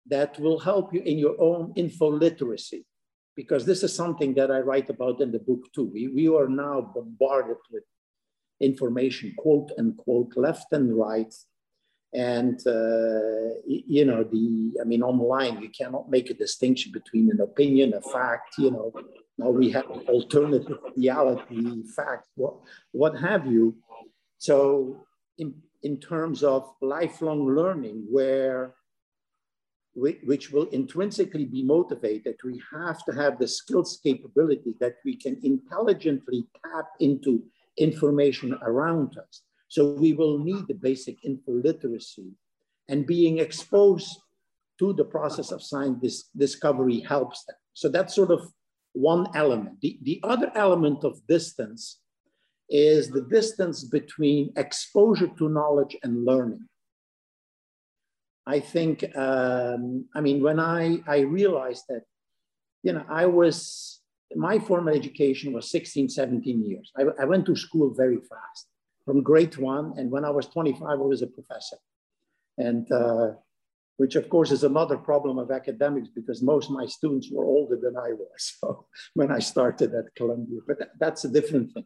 [0.08, 2.86] that will help you in your own info literacy,
[3.36, 5.86] because this is something that I write about in the book too.
[5.86, 7.84] We, we are now bombarded with
[8.60, 11.34] information, quote unquote, left and right.
[12.13, 17.39] And, uh, you know, the, I mean, online, you cannot make a distinction between an
[17.41, 18.91] opinion, a fact, you know,
[19.38, 22.56] now we have alternative reality, fact, what,
[22.91, 23.76] what have you.
[24.38, 25.06] So
[25.38, 28.76] in, in terms of lifelong learning, where
[29.94, 35.38] which will intrinsically be motivated, we have to have the skills capability that we can
[35.44, 37.44] intelligently tap into
[37.78, 39.41] information around us.
[39.67, 42.32] So we will need the basic info literacy
[42.88, 44.17] and being exposed
[44.80, 47.56] to the process of science discovery helps that.
[47.74, 48.50] So that's sort of
[48.93, 49.80] one element.
[49.82, 51.99] The, the other element of distance
[52.69, 56.67] is the distance between exposure to knowledge and learning.
[58.45, 62.04] I think, um, I mean, when I, I realized that,
[62.84, 64.01] you know, I was,
[64.36, 66.91] my formal education was 16, 17 years.
[66.97, 68.67] I, I went to school very fast
[69.06, 69.93] from grade one.
[69.97, 71.77] And when I was 25, I was a professor.
[72.58, 73.34] And uh,
[74.01, 77.77] which of course is another problem of academics because most of my students were older
[77.79, 81.85] than I was so when I started at Columbia, but that, that's a different thing.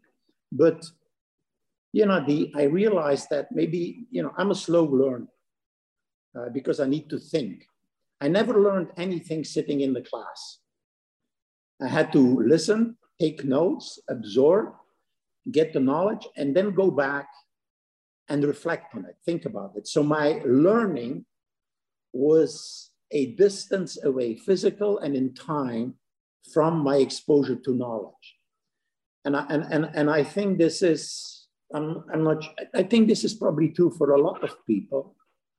[0.49, 0.79] But,
[1.91, 5.27] you know, the, I realized that maybe, you know, I'm a slow learner
[6.37, 7.67] uh, because I need to think.
[8.21, 10.39] I never learned anything sitting in the class.
[11.81, 12.23] I had to
[12.53, 14.67] listen, take notes, absorb,
[15.51, 17.27] get the knowledge, and then go back
[18.29, 19.85] and reflect on it, think about it.
[19.85, 21.25] So my learning
[22.15, 25.95] was a distance away, physical and in time,
[26.53, 28.35] from my exposure to knowledge.
[29.25, 33.23] And I, and, and, and I think this is, I'm, I'm not, I think this
[33.23, 35.15] is probably true for a lot of people.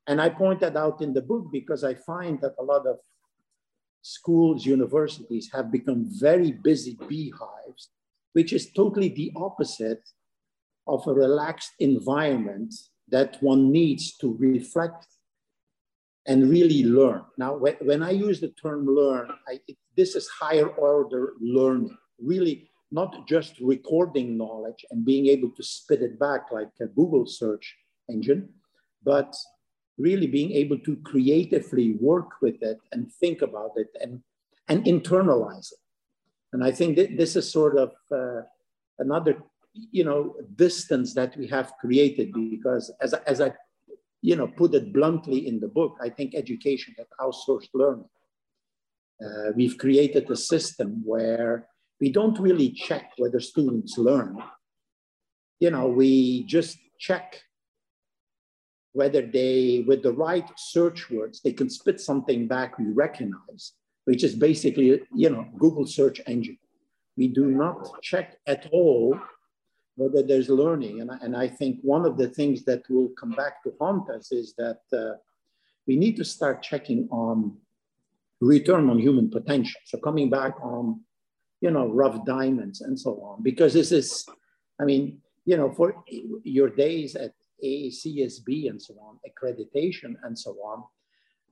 [0.06, 2.98] And I point that out in the book because I find that a lot of
[4.02, 7.90] schools, universities have become very busy beehives,
[8.34, 10.08] which is totally the opposite
[10.86, 12.72] of a relaxed environment
[13.08, 15.06] that one needs to reflect
[16.26, 17.22] and really learn.
[17.38, 22.68] Now, when I use the term learn, I, it, this is higher order learning, really
[22.90, 27.76] not just recording knowledge and being able to spit it back like a Google search
[28.08, 28.48] engine,
[29.04, 29.34] but
[29.98, 34.20] really being able to creatively work with it and think about it and,
[34.68, 35.78] and internalize it.
[36.52, 38.42] And I think that this is sort of uh,
[38.98, 43.52] another, you know, distance that we have created because as, as I,
[44.22, 48.08] you know, put it bluntly in the book, I think education has outsourced learning.
[49.24, 51.68] Uh, we've created a system where
[52.00, 54.36] we don't really check whether students learn.
[55.60, 57.40] You know, we just check
[58.92, 63.72] whether they, with the right search words, they can spit something back we recognize,
[64.04, 66.58] which is basically, you know, Google search engine.
[67.16, 69.18] We do not check at all
[69.96, 71.00] whether there's learning.
[71.00, 74.08] And I, and I think one of the things that will come back to haunt
[74.10, 75.16] us is that uh,
[75.86, 77.56] we need to start checking on
[78.40, 79.80] return on human potential.
[79.86, 81.00] So coming back on,
[81.60, 84.26] you know, rough diamonds and so on, because this is,
[84.78, 86.04] I mean, you know, for
[86.44, 87.32] your days at
[87.64, 90.84] AACSB and so on, accreditation and so on,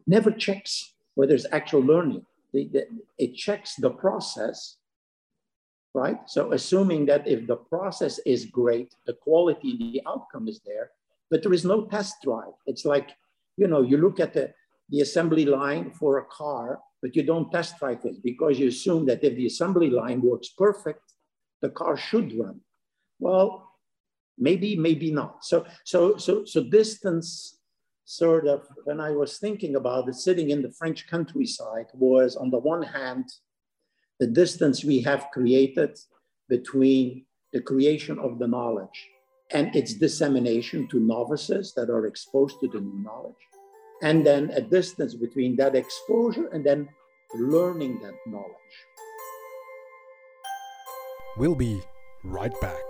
[0.06, 2.26] never checks whether there's actual learning.
[2.52, 4.76] It checks the process,
[5.94, 6.18] right?
[6.26, 10.90] So assuming that if the process is great, the quality, the outcome is there,
[11.30, 12.54] but there is no test drive.
[12.66, 13.10] It's like,
[13.56, 14.52] you know, you look at the,
[14.90, 19.06] the assembly line for a car, but you don't test drive it because you assume
[19.06, 21.12] that if the assembly line works perfect,
[21.62, 22.60] the car should run.
[23.20, 23.64] Well,
[24.38, 27.58] maybe maybe not so so so so distance
[28.04, 32.50] sort of when i was thinking about it sitting in the french countryside was on
[32.50, 33.24] the one hand
[34.20, 35.98] the distance we have created
[36.48, 39.08] between the creation of the knowledge
[39.50, 43.34] and its dissemination to novices that are exposed to the new knowledge
[44.02, 46.88] and then a distance between that exposure and then
[47.34, 48.76] learning that knowledge.
[51.36, 51.80] We'll be
[52.22, 52.82] right back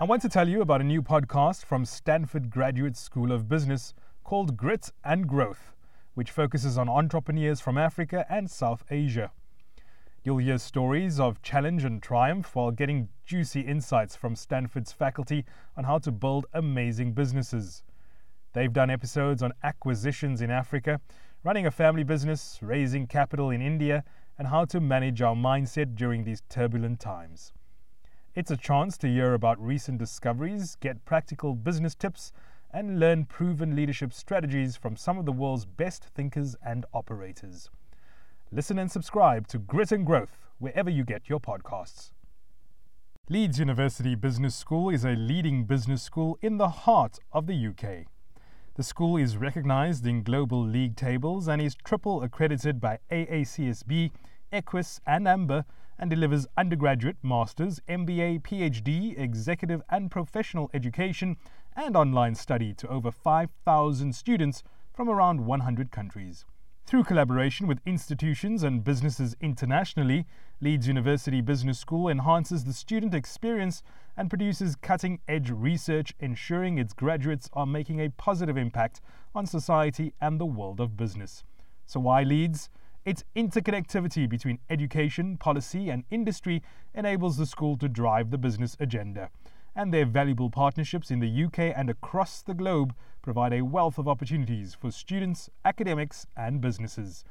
[0.00, 3.94] I want to tell you about a new podcast from Stanford Graduate School of Business
[4.22, 5.72] called Grit and Growth,
[6.14, 9.32] which focuses on entrepreneurs from Africa and South Asia.
[10.22, 15.44] You'll hear stories of challenge and triumph while getting juicy insights from Stanford's faculty
[15.76, 17.82] on how to build amazing businesses.
[18.52, 21.00] They've done episodes on acquisitions in Africa,
[21.42, 24.04] running a family business, raising capital in India,
[24.38, 27.52] and how to manage our mindset during these turbulent times.
[28.34, 32.32] It's a chance to hear about recent discoveries, get practical business tips,
[32.70, 37.70] and learn proven leadership strategies from some of the world's best thinkers and operators.
[38.52, 42.12] Listen and subscribe to Grit and Growth wherever you get your podcasts.
[43.30, 48.06] Leeds University Business School is a leading business school in the heart of the UK.
[48.74, 54.12] The school is recognized in global league tables and is triple accredited by AACSB,
[54.52, 55.64] EQUIS, and AMBA
[55.98, 61.36] and delivers undergraduate, master's, MBA, PhD, executive and professional education
[61.76, 66.44] and online study to over 5,000 students from around 100 countries.
[66.88, 70.24] Through collaboration with institutions and businesses internationally,
[70.60, 73.82] Leeds University Business School enhances the student experience
[74.16, 79.02] and produces cutting edge research, ensuring its graduates are making a positive impact
[79.34, 81.44] on society and the world of business.
[81.84, 82.70] So, why Leeds?
[83.08, 89.30] Its interconnectivity between education, policy, and industry enables the school to drive the business agenda.
[89.74, 94.08] And their valuable partnerships in the UK and across the globe provide a wealth of
[94.08, 97.24] opportunities for students, academics, and businesses.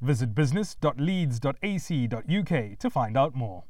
[0.00, 3.64] Visit business.leeds.ac.uk to find out more.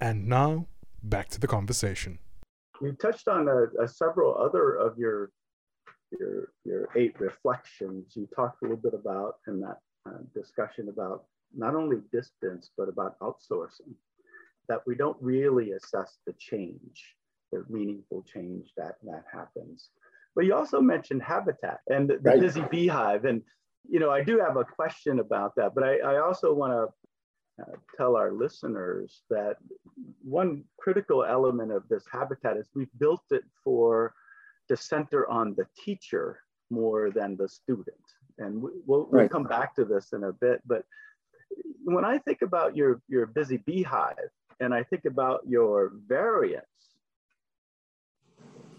[0.00, 0.68] And now,
[1.02, 2.18] back to the conversation.
[2.80, 5.32] You touched on a, a several other of your
[6.18, 8.16] your your eight reflections.
[8.16, 11.24] You talked a little bit about in that uh, discussion about
[11.56, 13.94] not only distance, but about outsourcing,
[14.68, 17.16] that we don't really assess the change,
[17.52, 19.90] the meaningful change that, that happens.
[20.36, 22.40] But you also mentioned habitat and the, right.
[22.40, 23.24] busy beehive.
[23.24, 23.42] And,
[23.88, 27.62] you know, I do have a question about that, but I, I also want to
[27.62, 29.56] uh, tell our listeners that
[30.22, 34.14] one critical element of this habitat is we've built it for
[34.68, 36.40] to center on the teacher
[36.70, 37.96] more than the student
[38.38, 39.30] and we'll, we'll right.
[39.30, 40.62] come back to this in a bit.
[40.66, 40.84] But
[41.84, 44.30] when I think about your your busy beehive,
[44.60, 46.66] and I think about your variance,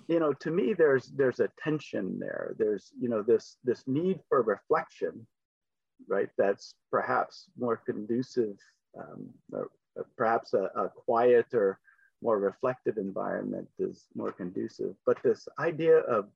[0.07, 2.55] you know, to me, there's there's a tension there.
[2.57, 5.26] There's you know this this need for reflection,
[6.07, 6.30] right?
[6.38, 8.57] That's perhaps more conducive,
[8.97, 9.70] um, or
[10.18, 11.80] perhaps a, a quieter,
[12.22, 14.95] more reflective environment is more conducive.
[15.05, 16.28] But this idea of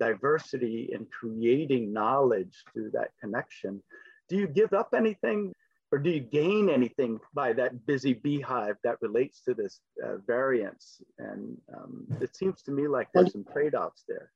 [0.00, 3.82] diversity and creating knowledge through that connection.
[4.28, 5.52] Do you give up anything
[5.92, 11.02] or do you gain anything by that busy beehive that relates to this uh, variance?
[11.18, 14.30] And um, it seems to me like there's some trade offs there.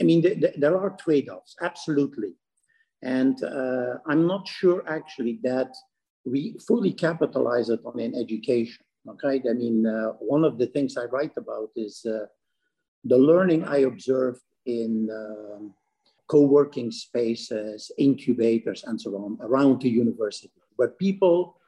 [0.00, 0.22] I mean,
[0.56, 2.34] there are trade offs, absolutely.
[3.02, 5.74] And uh, I'm not sure actually that
[6.24, 8.84] we fully capitalize it on in education.
[9.08, 12.26] Okay, I mean, uh, one of the things I write about is uh,
[13.08, 15.74] the learning I observed in um,
[16.28, 21.60] co-working spaces, incubators, and so on around the university, where people,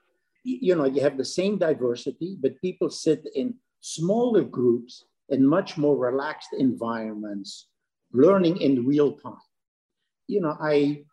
[0.43, 5.76] you know, you have the same diversity, but people sit in smaller groups in much
[5.76, 7.68] more relaxed environments,
[8.12, 9.47] learning in real time.
[10.26, 11.05] You know, I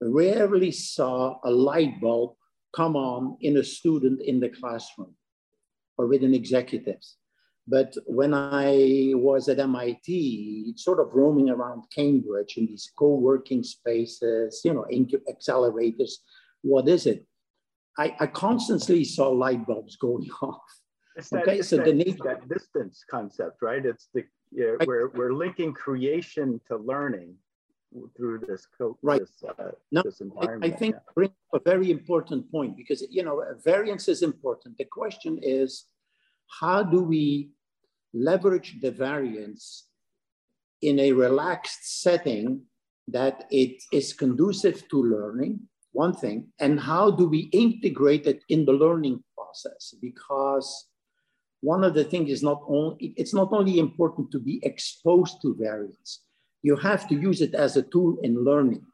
[0.00, 2.34] rarely saw a light bulb
[2.74, 5.14] come on in a student in the classroom
[5.96, 7.16] or with an executives.
[7.68, 14.60] But when I was at MIT, sort of roaming around Cambridge in these co-working spaces,
[14.64, 14.84] you know,
[15.30, 16.10] accelerators,
[16.62, 17.24] what is it?
[17.98, 20.62] I, I constantly saw light bulbs going off.
[21.30, 23.84] That, okay, so that, the nature, that distance concept, right?
[23.84, 27.34] It's the yeah, we're we're linking creation to learning
[28.16, 29.20] through this co- right.
[29.20, 30.72] This, uh, no, this environment.
[30.72, 31.00] I, I think yeah.
[31.14, 34.78] bring a very important point because you know variance is important.
[34.78, 35.86] The question is
[36.60, 37.50] how do we
[38.12, 39.88] leverage the variance
[40.80, 42.62] in a relaxed setting
[43.08, 45.60] that it is conducive to learning,
[45.92, 49.94] one thing, and how do we integrate it in the learning process?
[50.00, 50.88] Because
[51.60, 55.54] one of the things is not only, it's not only important to be exposed to
[55.58, 56.22] variance,
[56.62, 58.84] you have to use it as a tool in learning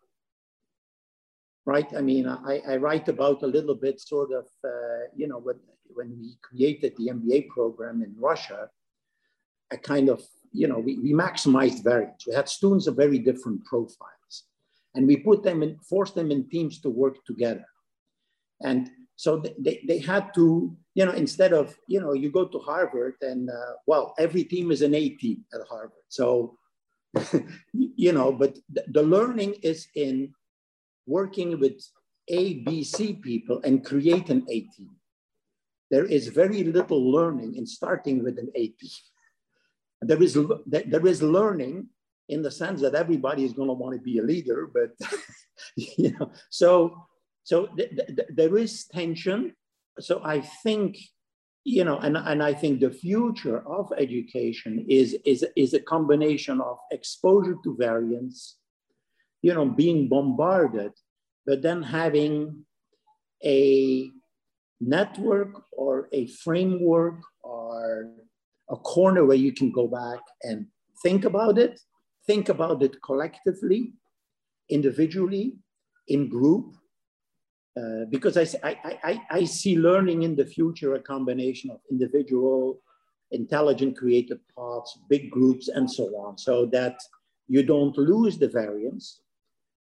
[1.69, 1.95] right?
[1.95, 5.57] I mean, I, I, write about a little bit sort of, uh, you know, when,
[5.99, 8.71] when we created the MBA program in Russia,
[9.73, 10.23] a kind of,
[10.53, 12.25] you know, we, we maximized variance.
[12.27, 14.35] We had students of very different profiles
[14.95, 17.67] and we put them in, forced them in teams to work together.
[18.63, 22.59] And so they, they had to, you know, instead of, you know, you go to
[22.61, 26.05] Harvard and, uh, well, every team is an A team at Harvard.
[26.09, 26.57] So,
[27.73, 30.33] you know, but the, the learning is in
[31.07, 31.83] working with
[32.29, 34.91] A, B, C people and create an A team.
[35.91, 38.81] There is very little learning in starting with an AP.
[40.03, 41.89] There is, there is learning
[42.29, 44.91] in the sense that everybody is going to want to be a leader, but
[45.77, 46.95] you know, so
[47.43, 49.41] so th th there is tension.
[49.99, 50.91] So I think,
[51.65, 56.61] you know, and, and I think the future of education is, is, is a combination
[56.61, 58.59] of exposure to variance,
[59.43, 60.93] you know, being bombarded,
[61.47, 62.65] but then having
[63.43, 64.11] a
[64.81, 68.11] network or a framework or
[68.71, 70.67] a corner where you can go back and
[71.03, 71.81] think about it,
[72.27, 73.93] think about it collectively,
[74.71, 75.57] individually,
[76.09, 76.75] in group,
[77.79, 82.81] uh, because I, I, I, I see learning in the future a combination of individual,
[83.31, 86.99] intelligent, creative paths, big groups, and so on, so that
[87.47, 89.21] you don't lose the variance,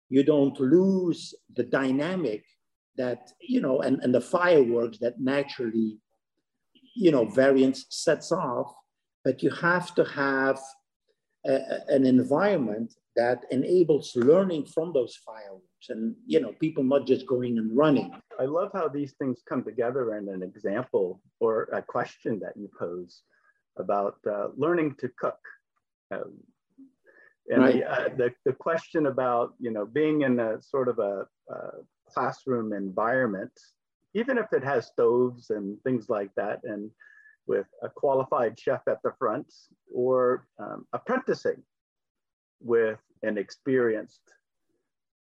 [0.09, 2.45] you don't lose the dynamic
[2.97, 5.99] that, you know, and, and the fireworks that naturally,
[6.95, 8.73] you know, variance sets off,
[9.25, 10.59] but you have to have
[11.47, 17.27] a, an environment that enables learning from those fireworks and you know people not just
[17.27, 21.83] going and running i love how these things come together in an example or a
[21.83, 23.23] question that you pose
[23.79, 25.39] about uh, learning to cook
[26.13, 26.33] um,
[27.49, 27.75] and right.
[27.75, 31.57] the, uh, the, the, question about you know being in a sort of a, a
[32.17, 33.53] classroom environment
[34.17, 36.91] even if it has stoves and things like that and
[37.47, 39.47] with a qualified chef at the front
[39.95, 41.63] or um, apprenticing
[42.61, 44.23] with an experienced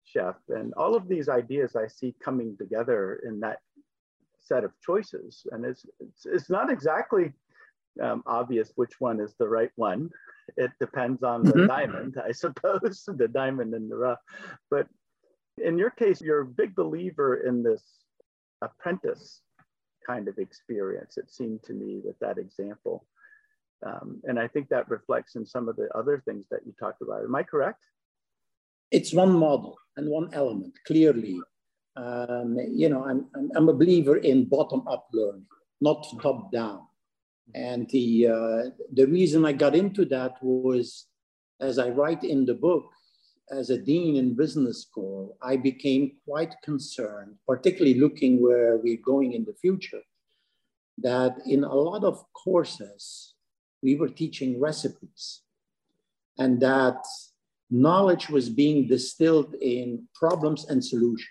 [0.04, 0.36] chef.
[0.48, 3.58] And all of these ideas I see coming together in that
[4.40, 5.44] set of choices.
[5.50, 7.32] And it's, it's, it's not exactly
[8.00, 10.08] um, obvious which one is the right one.
[10.56, 11.66] It depends on the mm-hmm.
[11.66, 14.20] diamond, I suppose, the diamond in the rough.
[14.70, 14.86] But
[15.58, 17.82] in your case, you're a big believer in this
[18.62, 19.40] apprentice
[20.06, 23.06] kind of experience, it seemed to me with that example.
[23.84, 27.02] Um, and I think that reflects in some of the other things that you talked
[27.02, 27.24] about.
[27.24, 27.80] Am I correct?
[28.90, 31.40] It's one model and one element, clearly.
[31.96, 35.46] Um, you know, I'm, I'm, I'm, a believer in bottom-up learning,
[35.80, 36.80] not top-down.
[37.54, 41.06] And the, uh, the reason I got into that was,
[41.60, 42.90] as I write in the book,
[43.50, 49.32] as a dean in business school, I became quite concerned, particularly looking where we're going
[49.32, 50.02] in the future,
[50.98, 53.34] that in a lot of courses,
[53.82, 55.42] we were teaching recipes
[56.38, 57.04] and that
[57.70, 61.28] knowledge was being distilled in problems and solutions.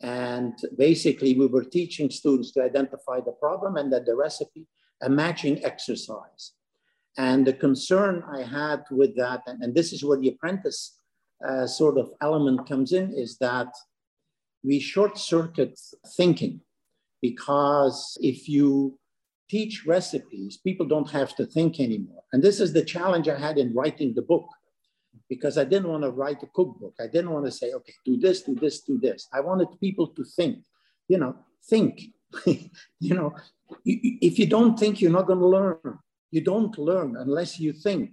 [0.00, 4.66] And basically, we were teaching students to identify the problem and that the recipe,
[5.02, 6.52] a matching exercise.
[7.18, 10.98] And the concern I had with that, and, and this is where the apprentice
[11.46, 13.68] uh, sort of element comes in, is that
[14.62, 15.78] we short circuit
[16.16, 16.60] thinking
[17.22, 18.98] because if you
[19.48, 22.22] teach recipes, people don't have to think anymore.
[22.32, 24.48] And this is the challenge I had in writing the book
[25.28, 26.94] because I didn't want to write a cookbook.
[27.00, 29.28] I didn't want to say, okay, do this, do this, do this.
[29.32, 30.58] I wanted people to think,
[31.08, 31.36] you know,
[31.68, 32.02] think.
[32.46, 33.34] you know,
[33.84, 35.98] if you don't think, you're not going to learn.
[36.36, 38.10] You don't learn unless you think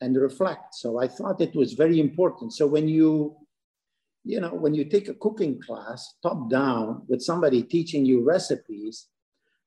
[0.00, 0.72] and reflect.
[0.76, 2.52] So I thought it was very important.
[2.52, 3.34] So when you,
[4.22, 9.08] you know, when you take a cooking class top down with somebody teaching you recipes,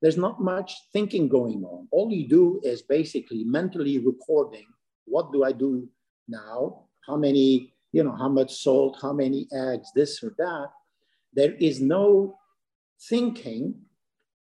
[0.01, 1.89] there's not much thinking going on.
[1.91, 4.67] All you do is basically mentally recording
[5.03, 5.89] what do I do
[6.29, 10.69] now, how many, you know, how much salt, how many eggs, this or that.
[11.33, 12.37] There is no
[13.09, 13.75] thinking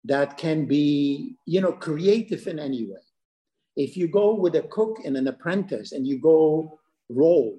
[0.05, 3.10] that can be, you know, creative in any way.
[3.87, 6.79] If you go with a cook and an apprentice and you go
[7.09, 7.59] roll,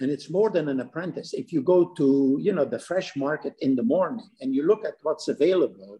[0.00, 1.34] and it's more than an apprentice.
[1.42, 4.82] If you go to, you know, the fresh market in the morning and you look
[4.84, 5.98] at what's available,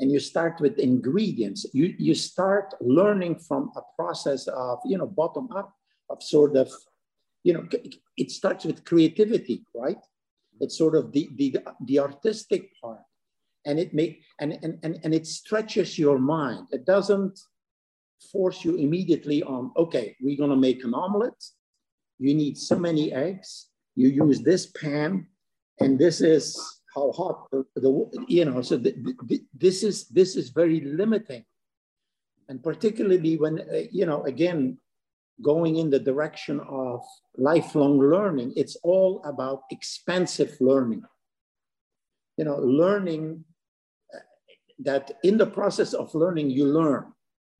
[0.00, 5.06] and you start with ingredients, you, you start learning from a process of, you know,
[5.06, 5.70] bottom up
[6.08, 6.68] of sort of,
[7.44, 7.64] you know,
[8.16, 10.02] it starts with creativity, right?
[10.58, 13.04] It's sort of the, the, the artistic part.
[13.66, 16.66] And it may, and, and, and, and it stretches your mind.
[16.72, 17.38] It doesn't
[18.32, 21.44] force you immediately on, okay, we're gonna make an omelet.
[22.18, 23.68] You need so many eggs.
[23.96, 25.26] You use this pan,
[25.80, 26.58] and this is
[26.94, 28.62] how hot the, the you know.
[28.62, 28.92] So the,
[29.26, 31.44] the, this is this is very limiting,
[32.48, 34.78] and particularly when uh, you know again
[35.42, 37.02] going in the direction of
[37.36, 41.02] lifelong learning, it's all about expansive learning.
[42.36, 43.44] You know, learning
[44.14, 44.18] uh,
[44.80, 47.12] that in the process of learning, you learn,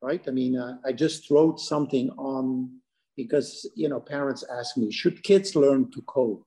[0.03, 0.23] right?
[0.27, 2.71] I mean, uh, I just wrote something on
[3.17, 6.43] because, you know, parents ask me, should kids learn to code?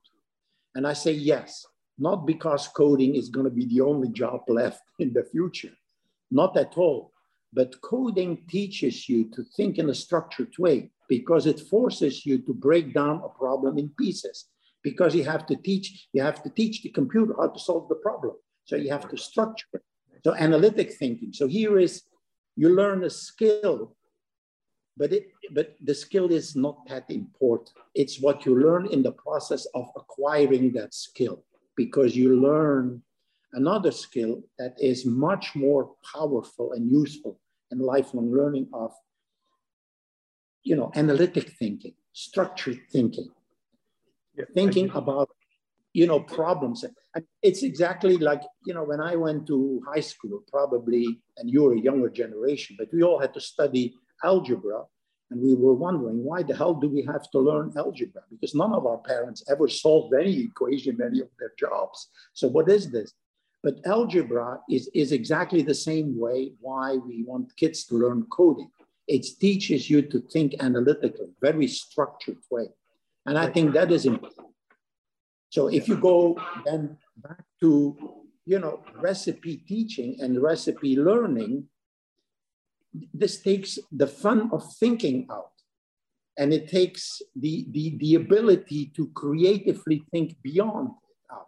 [0.74, 1.66] And I say, yes.
[1.96, 5.74] not because coding is going to be the only job left in the future,
[6.30, 7.12] not at all.
[7.52, 12.52] But coding teaches you to think in a structured way because it forces you to
[12.52, 14.46] break down a problem in pieces
[14.82, 17.94] because you have to teach you have to teach the computer how to solve the
[17.96, 18.34] problem
[18.64, 19.82] so you have to structure it
[20.24, 22.02] so analytic thinking so here is
[22.56, 23.94] you learn a skill
[24.96, 27.70] but it but the skill is not that important.
[27.94, 31.44] It's what you learn in the process of acquiring that skill
[31.76, 33.02] because you learn
[33.52, 37.40] another skill that is much more powerful and useful
[37.70, 38.92] in lifelong learning of
[40.62, 43.28] you know analytic thinking structured thinking.
[44.36, 45.30] Yeah, thinking about
[45.92, 46.84] you know problems
[47.42, 51.80] it's exactly like you know when i went to high school probably and you're a
[51.80, 53.94] younger generation but we all had to study
[54.24, 54.82] algebra
[55.30, 58.22] and we were wondering why the hell do we have to learn algebra?
[58.30, 62.08] Because none of our parents ever solved any equation in any of their jobs.
[62.34, 63.12] So what is this?
[63.62, 68.70] But algebra is, is exactly the same way why we want kids to learn coding.
[69.08, 72.68] It teaches you to think analytically very structured way.
[73.26, 74.48] And I think that is important.
[75.48, 76.36] So if you go
[76.66, 77.96] then back to,
[78.46, 81.64] you know, recipe teaching and recipe learning,
[83.12, 85.50] this takes the fun of thinking out.
[86.36, 90.90] And it takes the, the, the ability to creatively think beyond
[91.32, 91.46] out.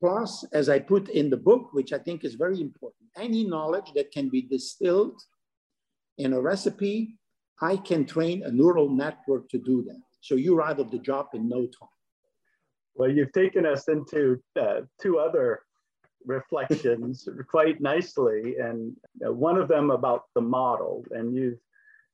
[0.00, 3.92] Plus, as I put in the book, which I think is very important, any knowledge
[3.94, 5.20] that can be distilled
[6.18, 7.18] in a recipe,
[7.60, 10.02] I can train a neural network to do that.
[10.20, 11.97] So you're out of the job in no time.
[12.98, 15.62] Well, you've taken us into uh, two other
[16.26, 21.04] reflections quite nicely, and one of them about the model.
[21.12, 21.56] And you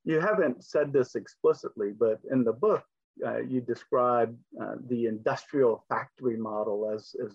[0.05, 2.85] you haven't said this explicitly, but in the book
[3.27, 7.33] uh, you describe uh, the industrial factory model as, as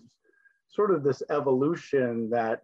[0.68, 2.62] sort of this evolution that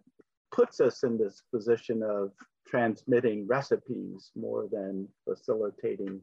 [0.53, 2.31] puts us in this position of
[2.65, 6.21] transmitting recipes more than facilitating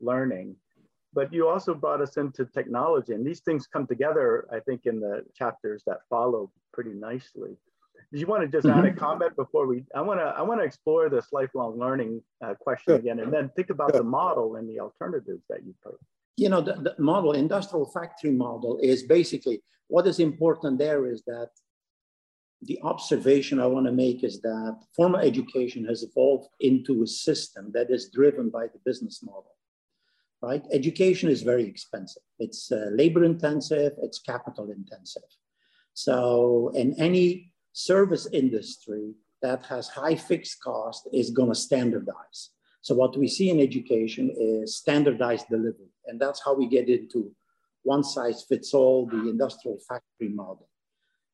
[0.00, 0.54] learning
[1.12, 5.00] but you also brought us into technology and these things come together i think in
[5.00, 7.56] the chapters that follow pretty nicely
[8.12, 8.78] do you want to just mm-hmm.
[8.78, 8.98] add a mm-hmm.
[8.98, 12.94] comment before we i want to i want to explore this lifelong learning uh, question
[12.94, 15.98] again and then think about the model and the alternatives that you pose
[16.36, 21.22] you know the, the model industrial factory model is basically what is important there is
[21.26, 21.50] that
[22.62, 27.70] the observation I want to make is that formal education has evolved into a system
[27.72, 29.56] that is driven by the business model
[30.42, 30.64] right?
[30.72, 32.22] Education is very expensive.
[32.38, 35.30] It's uh, labor intensive, it's capital intensive.
[35.94, 42.50] So in any service industry that has high fixed cost is gonna standardize.
[42.82, 45.92] So what we see in education is standardized delivery.
[46.06, 47.32] And that's how we get into
[47.82, 50.68] one size fits all, the industrial factory model,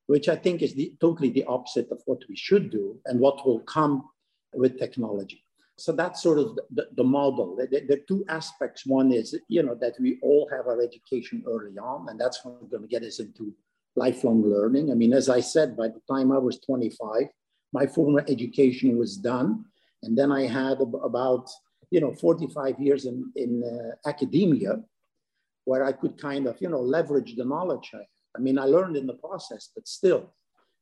[0.07, 3.47] which I think is the, totally the opposite of what we should do and what
[3.47, 4.09] will come
[4.55, 5.46] with technology.
[5.79, 7.57] So that's sort of the, the model.
[7.57, 8.87] The, the, two aspects.
[8.87, 12.71] One is, you know, that we all have our education early on, and that's going
[12.71, 13.55] to get us into
[13.95, 14.91] lifelong learning.
[14.91, 17.25] I mean, as I said, by the time I was 25,
[17.73, 19.65] my formal education was done.
[20.03, 21.51] And then I had about,
[21.91, 24.83] you know, 45 years in, in uh, academia
[25.65, 28.05] where I could kind of, you know, leverage the knowledge I.
[28.37, 30.35] I mean, I learned in the process, but still,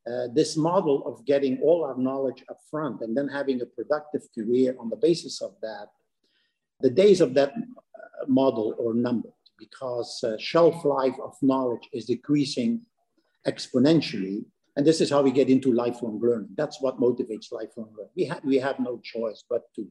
[0.07, 4.23] uh, this model of getting all our knowledge up front and then having a productive
[4.35, 5.89] career on the basis of that,
[6.81, 12.05] the days of that uh, model are numbered because uh, shelf life of knowledge is
[12.05, 12.83] decreasing
[13.47, 14.45] exponentially.
[14.77, 16.51] And this is how we get into lifelong learning.
[16.57, 18.13] That's what motivates lifelong learning.
[18.17, 19.87] We, ha- we have no choice but to.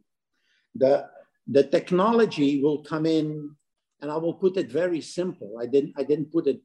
[0.75, 1.07] The,
[1.47, 3.55] the technology will come in,
[4.01, 5.57] and I will put it very simple.
[5.59, 6.61] I didn't, I didn't put it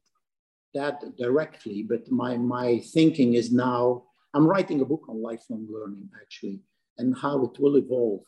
[0.73, 4.03] that directly, but my, my thinking is now,
[4.33, 6.61] I'm writing a book on lifelong learning actually,
[6.97, 8.23] and how it will evolve,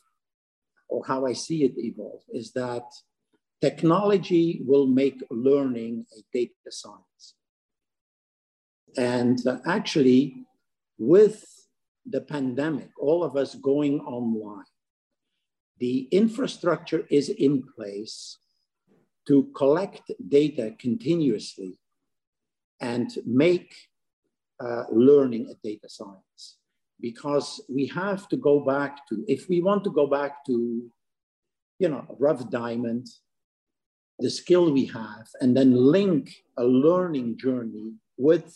[0.90, 2.84] or how I see it evolve, is that
[3.62, 7.36] technology will make learning a data science.
[8.98, 10.46] And uh, actually,
[10.98, 11.46] with
[12.06, 14.66] the pandemic, all of us going online,
[15.78, 18.38] the infrastructure is in place
[19.28, 21.80] to collect data continuously
[22.82, 23.74] and make
[24.60, 26.58] uh, learning a data science
[27.00, 30.90] because we have to go back to, if we want to go back to,
[31.80, 33.08] you know, rough diamond,
[34.20, 38.56] the skill we have, and then link a learning journey with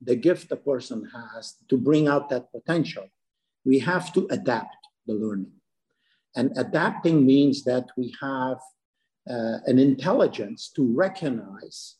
[0.00, 3.06] the gift a person has to bring out that potential,
[3.64, 5.52] we have to adapt the learning.
[6.36, 8.58] And adapting means that we have
[9.28, 11.96] uh, an intelligence to recognize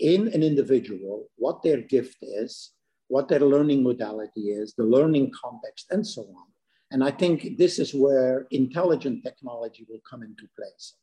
[0.00, 2.72] in an individual what their gift is,
[3.08, 6.46] what their learning modality is, the learning context, and so on.
[6.90, 10.94] And I think this is where intelligent technology will come into place.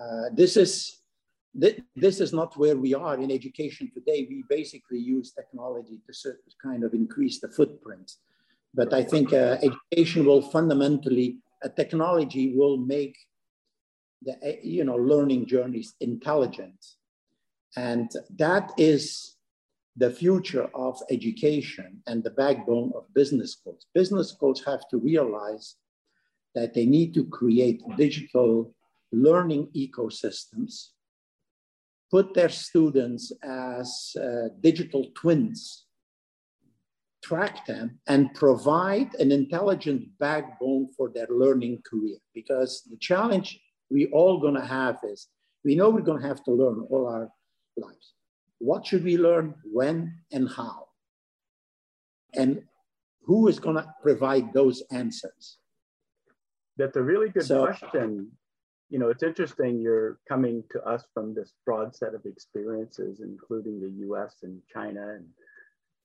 [0.00, 0.96] Uh, this is
[1.96, 4.26] this is not where we are in education today.
[4.30, 8.12] We basically use technology to sort of kind of increase the footprint.
[8.72, 13.16] But I think uh, education will fundamentally, uh, technology will make
[14.22, 16.78] the you know learning journeys intelligent,
[17.76, 19.36] and that is
[19.96, 23.86] the future of education and the backbone of business schools.
[23.94, 25.76] Business schools have to realize
[26.54, 28.74] that they need to create digital
[29.12, 30.88] learning ecosystems,
[32.10, 35.86] put their students as uh, digital twins,
[37.22, 42.16] track them, and provide an intelligent backbone for their learning career.
[42.34, 43.60] Because the challenge
[43.90, 45.28] we all gonna have is,
[45.64, 47.28] we know we're gonna have to learn all our
[47.80, 48.14] lives.
[48.58, 50.88] What should we learn, when, and how?
[52.34, 52.62] And
[53.22, 55.58] who is going to provide those answers?
[56.76, 58.30] That's a really good so, question.
[58.88, 63.80] You know, it's interesting you're coming to us from this broad set of experiences, including
[63.80, 65.26] the US and China and,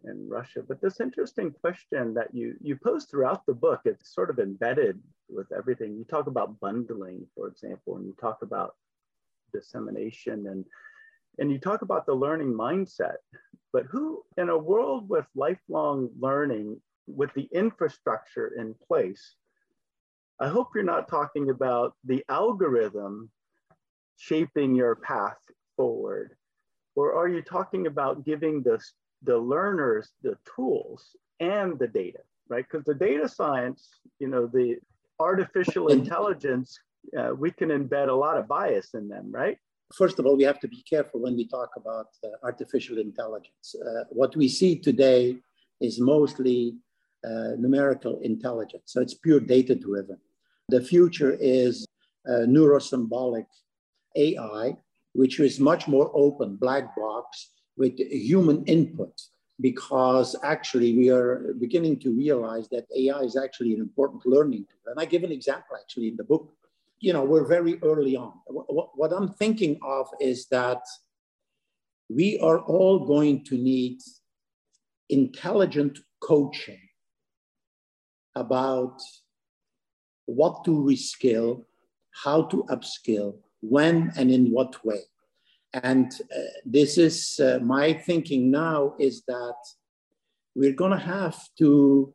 [0.03, 0.61] and Russia.
[0.67, 4.99] But this interesting question that you, you pose throughout the book, it's sort of embedded
[5.29, 5.95] with everything.
[5.97, 8.75] You talk about bundling, for example, and you talk about
[9.53, 10.65] dissemination and
[11.39, 13.17] and you talk about the learning mindset,
[13.73, 19.35] but who in a world with lifelong learning, with the infrastructure in place,
[20.39, 23.29] I hope you're not talking about the algorithm
[24.17, 25.37] shaping your path
[25.75, 26.35] forward,
[26.95, 28.81] or are you talking about giving the,
[29.23, 32.65] the learners the tools and the data, right?
[32.69, 34.77] Because the data science, you know, the
[35.19, 36.79] artificial intelligence,
[37.17, 39.57] uh, we can embed a lot of bias in them, right?
[39.93, 43.75] First of all, we have to be careful when we talk about uh, artificial intelligence.
[43.75, 45.37] Uh, what we see today
[45.81, 46.75] is mostly
[47.23, 48.83] uh, numerical intelligence.
[48.85, 50.17] So it's pure data driven.
[50.69, 51.85] The future is
[52.27, 53.45] uh, neurosymbolic
[54.15, 54.77] AI,
[55.13, 59.13] which is much more open, black box with human input,
[59.59, 64.91] because actually we are beginning to realize that AI is actually an important learning tool.
[64.91, 66.53] And I give an example actually in the book
[66.99, 68.33] you know, we're very early on.
[68.47, 70.81] What, I'm thinking of is that
[72.09, 73.99] we are all going to need
[75.09, 76.79] intelligent coaching
[78.35, 79.01] about
[80.25, 81.65] what to reskill,
[82.23, 85.01] how to upskill, when and in what way.
[85.73, 89.55] And uh, this is uh, my thinking now is that
[90.55, 92.13] we're going to have to,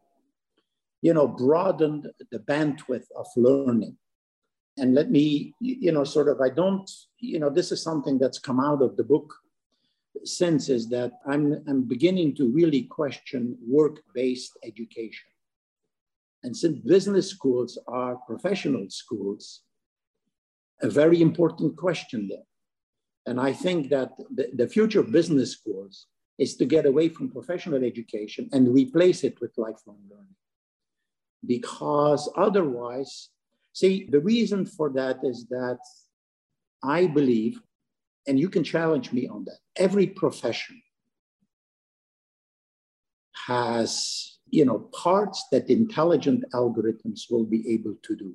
[1.03, 3.97] you know, broaden the bandwidth of learning
[4.81, 8.39] and let me, you know, sort of, I don't, you know, this is something that's
[8.39, 9.35] come out of the book
[10.25, 15.29] since is that I'm, I'm beginning to really question work-based education.
[16.43, 19.63] And since business schools are professional schools,
[20.81, 22.49] a very important question there.
[23.27, 26.07] And I think that the, the future of business schools
[26.39, 30.37] is to get away from professional education and replace it with lifelong learning.
[31.47, 33.29] Because otherwise,
[33.73, 35.79] See, the reason for that is that
[36.83, 37.61] I believe,
[38.27, 40.83] and you can challenge me on that, every profession
[43.47, 48.35] has you know parts that intelligent algorithms will be able to do.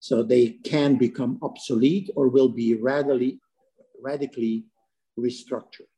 [0.00, 3.40] So they can become obsolete or will be radically
[4.00, 4.64] radically
[5.18, 5.92] restructured.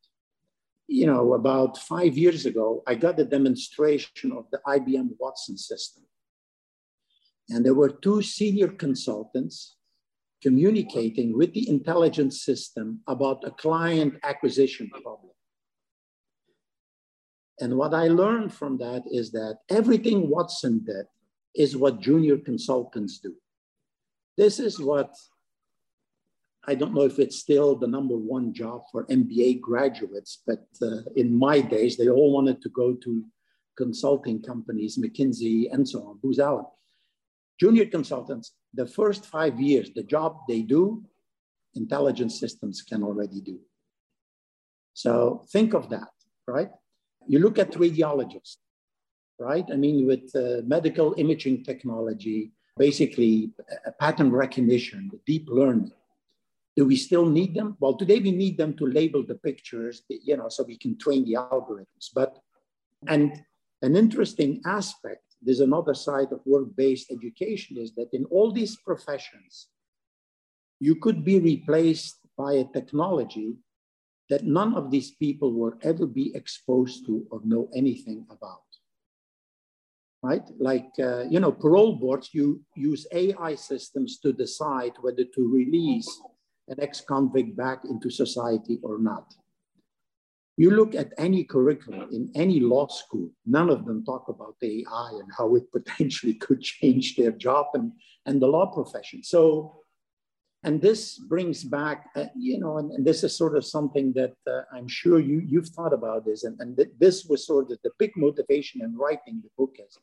[0.89, 6.03] You know about five years ago i got a demonstration of the ibm watson system
[7.51, 9.77] and there were two senior consultants
[10.43, 15.33] communicating with the intelligence system about a client acquisition problem.
[17.61, 21.07] And what I learned from that is that everything Watson did
[21.55, 23.35] is what junior consultants do.
[24.39, 25.15] This is what
[26.67, 31.03] I don't know if it's still the number one job for MBA graduates, but uh,
[31.17, 33.25] in my days, they all wanted to go to
[33.77, 36.67] consulting companies, McKinsey, and so on, Booz Allen.
[37.61, 41.05] Junior consultants, the first five years, the job they do,
[41.75, 43.61] intelligence systems can already do.
[44.95, 46.11] So think of that,
[46.47, 46.71] right?
[47.29, 48.57] You look at radiologists,
[49.39, 49.67] right?
[49.71, 53.53] I mean, with uh, medical imaging technology, basically
[53.85, 55.93] a pattern recognition, deep learning.
[56.77, 57.77] Do we still need them?
[57.79, 61.27] Well, today we need them to label the pictures, you know, so we can train
[61.27, 62.09] the algorithms.
[62.15, 62.39] But,
[63.07, 63.43] and
[63.83, 69.69] an interesting aspect there's another side of work-based education is that in all these professions,
[70.79, 73.57] you could be replaced by a technology
[74.29, 78.63] that none of these people will ever be exposed to or know anything about.
[80.23, 80.43] Right?
[80.59, 86.11] Like, uh, you know, parole boards, you use AI systems to decide whether to release
[86.69, 89.35] an ex convict back into society or not.
[90.63, 95.11] You look at any curriculum in any law school, none of them talk about AI
[95.21, 97.93] and how it potentially could change their job and,
[98.27, 99.23] and the law profession.
[99.23, 99.77] So
[100.63, 104.35] and this brings back, uh, you know, and, and, this is sort of something that
[104.47, 106.45] uh, I'm sure you, you've thought about this.
[106.45, 109.97] And, and th- this was sort of the big motivation in writing the book is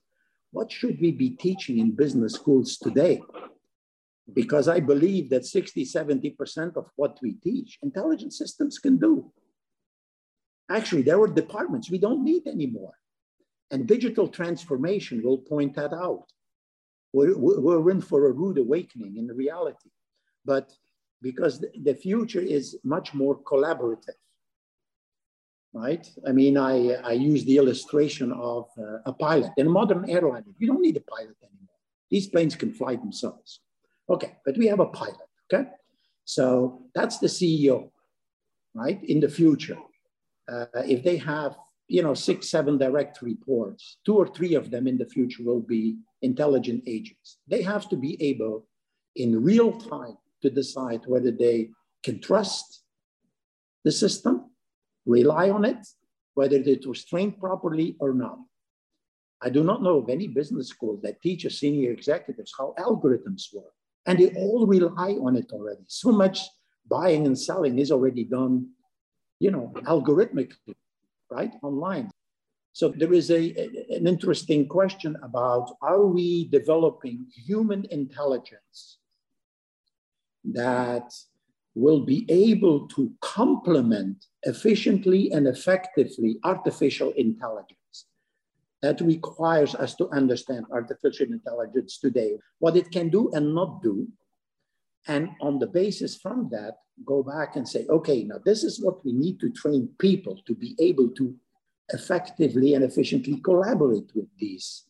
[0.50, 3.22] what should we be teaching in business schools today?
[4.34, 9.32] Because I believe that 60, 70% of what we teach, intelligent systems can do.
[10.70, 12.94] Actually, there were departments we don't need anymore.
[13.72, 16.26] And digital transformation will point that out.
[17.14, 19.90] We're, we're in for a rude awakening in reality
[20.48, 20.74] but
[21.22, 24.20] because the future is much more collaborative,
[25.74, 26.10] right?
[26.26, 29.52] I mean, I, I use the illustration of uh, a pilot.
[29.58, 31.78] In a modern airline, you don't need a pilot anymore.
[32.10, 33.60] These planes can fly themselves.
[34.10, 35.70] Okay, but we have a pilot, okay?
[36.24, 37.90] So that's the CEO,
[38.74, 39.04] right?
[39.04, 39.78] In the future,
[40.52, 44.88] uh, if they have, you know, six, seven direct reports, two or three of them
[44.88, 47.38] in the future will be intelligent agents.
[47.48, 48.68] They have to be able
[49.16, 51.70] in real time to decide whether they
[52.04, 52.84] can trust
[53.84, 54.52] the system,
[55.06, 55.86] rely on it,
[56.36, 58.38] whether it was trained properly or not.
[59.42, 63.74] I do not know of any business school that teaches senior executives how algorithms work.
[64.06, 65.84] And they all rely on it already.
[65.88, 66.42] So much
[66.90, 68.70] buying and selling is already done,
[69.40, 70.76] you know, algorithmically,
[71.30, 71.54] right?
[71.62, 72.10] Online.
[72.74, 73.56] So there is a,
[73.90, 79.00] an interesting question about are we developing human intelligence
[80.44, 81.12] that
[81.78, 88.06] will be able to complement efficiently and effectively artificial intelligence.
[88.82, 94.08] That requires us to understand artificial intelligence today, what it can do and not do.
[95.08, 99.04] And on the basis from that, go back and say, okay, now this is what
[99.06, 101.36] we need to train people to be able to
[101.90, 104.84] effectively and efficiently collaborate with these.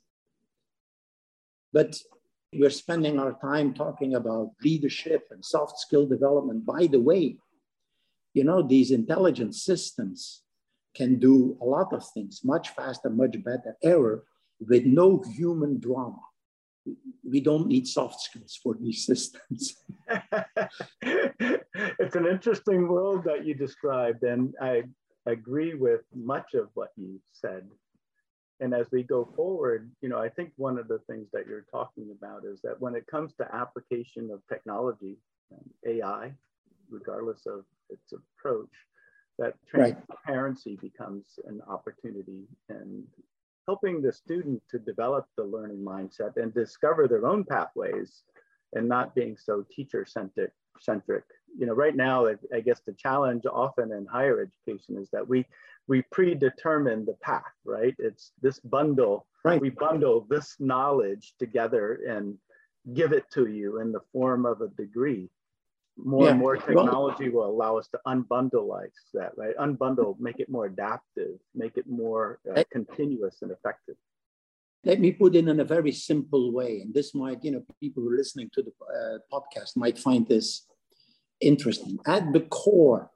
[1.74, 1.98] But
[2.54, 6.66] we're spending our time talking about leadership and soft skill development.
[6.66, 7.38] By the way,
[8.34, 10.44] you know, these intelligent systems
[10.96, 14.24] can do a lot of things much faster, much better, error
[14.60, 16.22] with no human drama.
[17.30, 19.76] We don't need soft skills for these systems.
[21.02, 24.84] it's an interesting world that you described, and I
[25.26, 27.68] agree with much of what you said
[28.60, 31.66] and as we go forward, you know, I think one of the things that you're
[31.72, 35.18] talking about is that when it comes to application of technology,
[35.86, 36.34] AI,
[36.90, 38.72] regardless of its approach,
[39.38, 40.82] that transparency right.
[40.82, 43.04] becomes an opportunity and
[43.68, 48.24] helping the student to develop the learning mindset and discover their own pathways
[48.74, 51.24] and not being so teacher centric centric
[51.58, 55.46] you know right now i guess the challenge often in higher education is that we
[55.88, 57.96] we predetermine the path, right?
[57.98, 59.60] It's this bundle, right.
[59.60, 62.38] we bundle this knowledge together and
[62.94, 65.30] give it to you in the form of a degree.
[65.98, 66.32] More yeah.
[66.32, 68.70] and more technology well, will allow us to unbundle
[69.14, 69.56] that, right?
[69.58, 73.96] Unbundle, make it more adaptive, make it more uh, continuous and effective.
[74.84, 78.04] Let me put it in a very simple way, and this might, you know, people
[78.04, 80.68] who are listening to the uh, podcast might find this
[81.42, 81.98] interesting.
[82.06, 83.10] At the core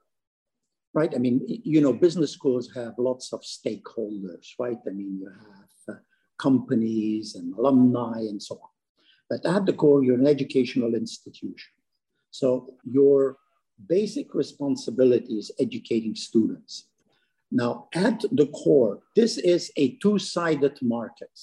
[0.93, 1.13] right?
[1.15, 4.77] I mean, you know, business schools have lots of stakeholders, right?
[4.87, 5.99] I mean, you have uh,
[6.37, 8.69] companies and alumni and so on.
[9.29, 11.71] But at the core, you're an educational institution.
[12.31, 13.37] So your
[13.87, 16.87] basic responsibility is educating students.
[17.51, 21.37] Now, at the core, this is a two-sided market.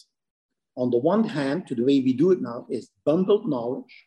[0.76, 4.06] On the one hand, to the way we do it now is bundled knowledge.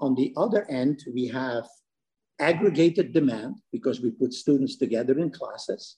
[0.00, 1.66] On the other end, we have
[2.38, 5.96] aggregated demand because we put students together in classes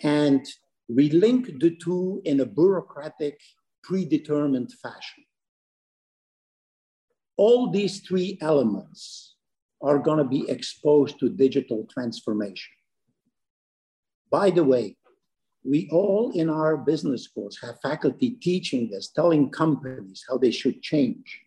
[0.00, 0.44] and
[0.88, 3.40] we link the two in a bureaucratic,
[3.82, 5.24] predetermined fashion.
[7.36, 9.34] All these three elements
[9.82, 12.72] are going to be exposed to digital transformation.
[14.30, 14.96] By the way,
[15.64, 20.82] we all in our business schools have faculty teaching this, telling companies how they should
[20.82, 21.40] change.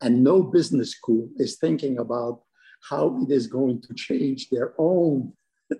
[0.00, 2.42] And no business school is thinking about
[2.88, 5.32] how it is going to change their own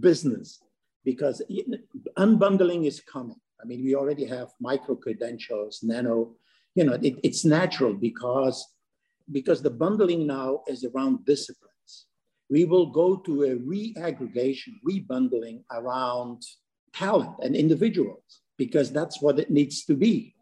[0.00, 0.60] business
[1.04, 1.42] because
[2.18, 3.40] unbundling is coming.
[3.62, 6.34] I mean, we already have micro credentials, nano,
[6.74, 8.66] you know, it, it's natural because,
[9.30, 12.06] because the bundling now is around disciplines.
[12.50, 16.42] we will go to a re-aggregation, rebundling around
[16.92, 20.34] talent and individuals because that's what it needs to be.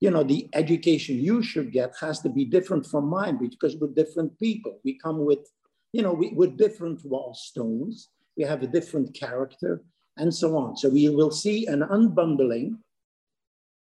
[0.00, 3.88] You know, the education you should get has to be different from mine because we're
[3.88, 4.80] different people.
[4.84, 5.48] We come with,
[5.92, 8.08] you know, we, we're different wall stones.
[8.36, 9.82] We have a different character
[10.18, 10.76] and so on.
[10.76, 12.78] So we will see an unbundling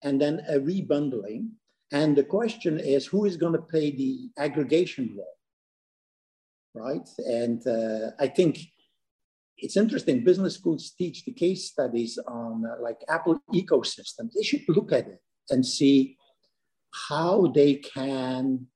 [0.03, 1.51] and then a rebundling.
[1.93, 5.37] And the question is, who is going to play the aggregation role?
[6.75, 7.09] Right?
[7.19, 8.61] And uh, I think
[9.59, 10.25] it's interesting.
[10.25, 14.31] Business schools teach the case studies on uh, like Apple ecosystem.
[14.35, 16.17] They should look at it and see
[17.09, 18.67] how they can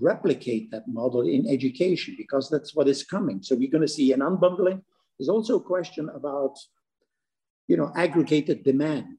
[0.00, 3.42] replicate that model in education because that's what is coming.
[3.42, 4.82] So we're going to see an unbundling.
[5.18, 6.56] There's also a question about,
[7.68, 9.18] you know, aggregated demand.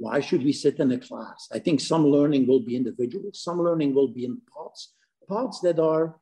[0.00, 1.46] Why should we sit in a class?
[1.52, 4.94] I think some learning will be individual, some learning will be in pods,
[5.28, 6.18] pods that are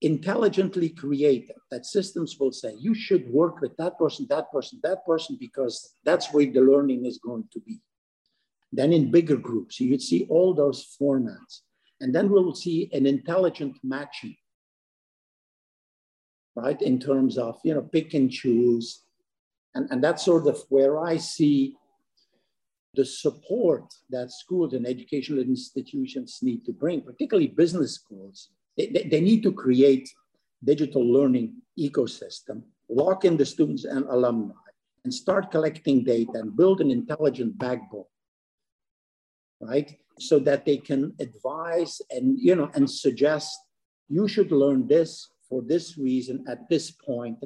[0.00, 5.06] intelligently created, that systems will say, you should work with that person, that person, that
[5.06, 7.80] person, because that's where the learning is going to be.
[8.72, 11.60] Then in bigger groups, you'd see all those formats.
[12.00, 14.34] And then we'll see an intelligent matching,
[16.56, 16.82] right?
[16.82, 19.04] In terms of, you know, pick and choose.
[19.76, 21.76] And, and that's sort of where I see
[22.94, 28.50] the support that schools and educational institutions need to bring, particularly business schools.
[28.76, 30.08] They, they, need to create
[30.64, 34.54] digital learning ecosystem, lock in the students and alumni,
[35.04, 38.04] and start collecting data and build an intelligent backbone,
[39.60, 39.96] right?
[40.18, 43.58] So that they can advise and, you know, and suggest,
[44.08, 47.38] you should learn this for this reason at this point,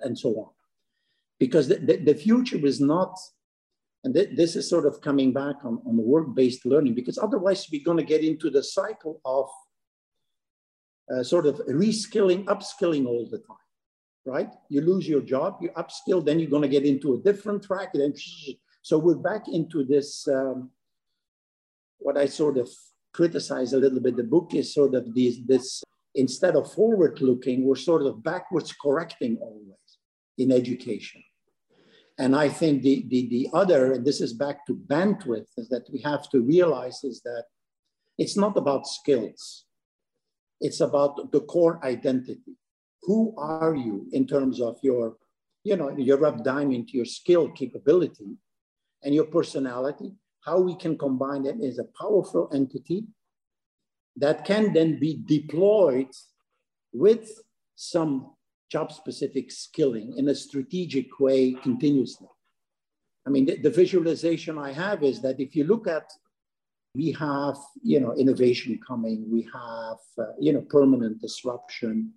[0.00, 0.50] and so on.
[1.38, 3.18] Because the, the, the future is not
[4.04, 7.88] and th this is sort of coming back on, on work-based learning because otherwise we're
[7.88, 9.48] going to get into the cycle of
[11.12, 13.56] uh, sort of reskilling, upskilling all the time,
[14.24, 14.50] right?
[14.68, 17.90] You lose your job, you upskill, then you're going to get into a different track.
[17.92, 18.14] Then,
[18.82, 20.70] so we're back into this, um,
[21.98, 22.68] what I sort of
[23.12, 24.16] criticize a little bit.
[24.16, 25.82] The book is sort of this, this
[26.14, 29.98] instead of forward looking, we're sort of backwards correcting always
[30.38, 31.22] in education.
[32.18, 35.88] And I think the, the, the other, and this is back to bandwidth, is that
[35.92, 37.44] we have to realize is that
[38.18, 39.64] it's not about skills.
[40.60, 42.56] It's about the core identity.
[43.02, 45.16] Who are you in terms of your,
[45.64, 48.36] you know, your rough diamond, your skill capability
[49.02, 50.12] and your personality,
[50.44, 53.04] how we can combine as a powerful entity
[54.16, 56.08] that can then be deployed
[56.92, 57.42] with
[57.74, 58.33] some
[58.70, 62.28] job specific skilling in a strategic way continuously.
[63.26, 66.10] I mean, the, the, visualization I have is that if you look at,
[66.94, 72.12] we have, you know, innovation coming, we have, uh, you know, permanent disruption,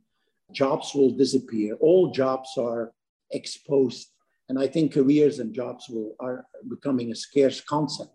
[0.51, 2.91] jobs will disappear, all jobs are
[3.31, 4.09] exposed.
[4.49, 8.11] And I think careers and jobs will are becoming a scarce concept.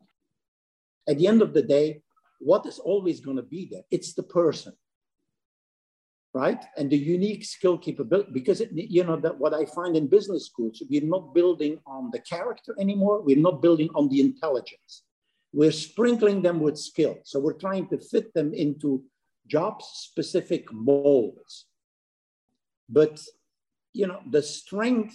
[1.09, 2.03] At the end of the day,
[2.39, 3.83] what is always going to be there?
[3.91, 4.75] It's the person
[6.35, 6.65] right?
[6.77, 10.47] And the unique skill capability, because it, you know that what I find in business
[10.47, 13.21] schools, we're not building on the character anymore.
[13.21, 15.03] We're not building on the intelligence.
[15.53, 17.19] We're sprinkling them with skill.
[17.25, 19.05] So we're trying to fit them into
[19.47, 21.67] job-specific molds.
[22.89, 23.21] But
[23.93, 25.15] you know, the strength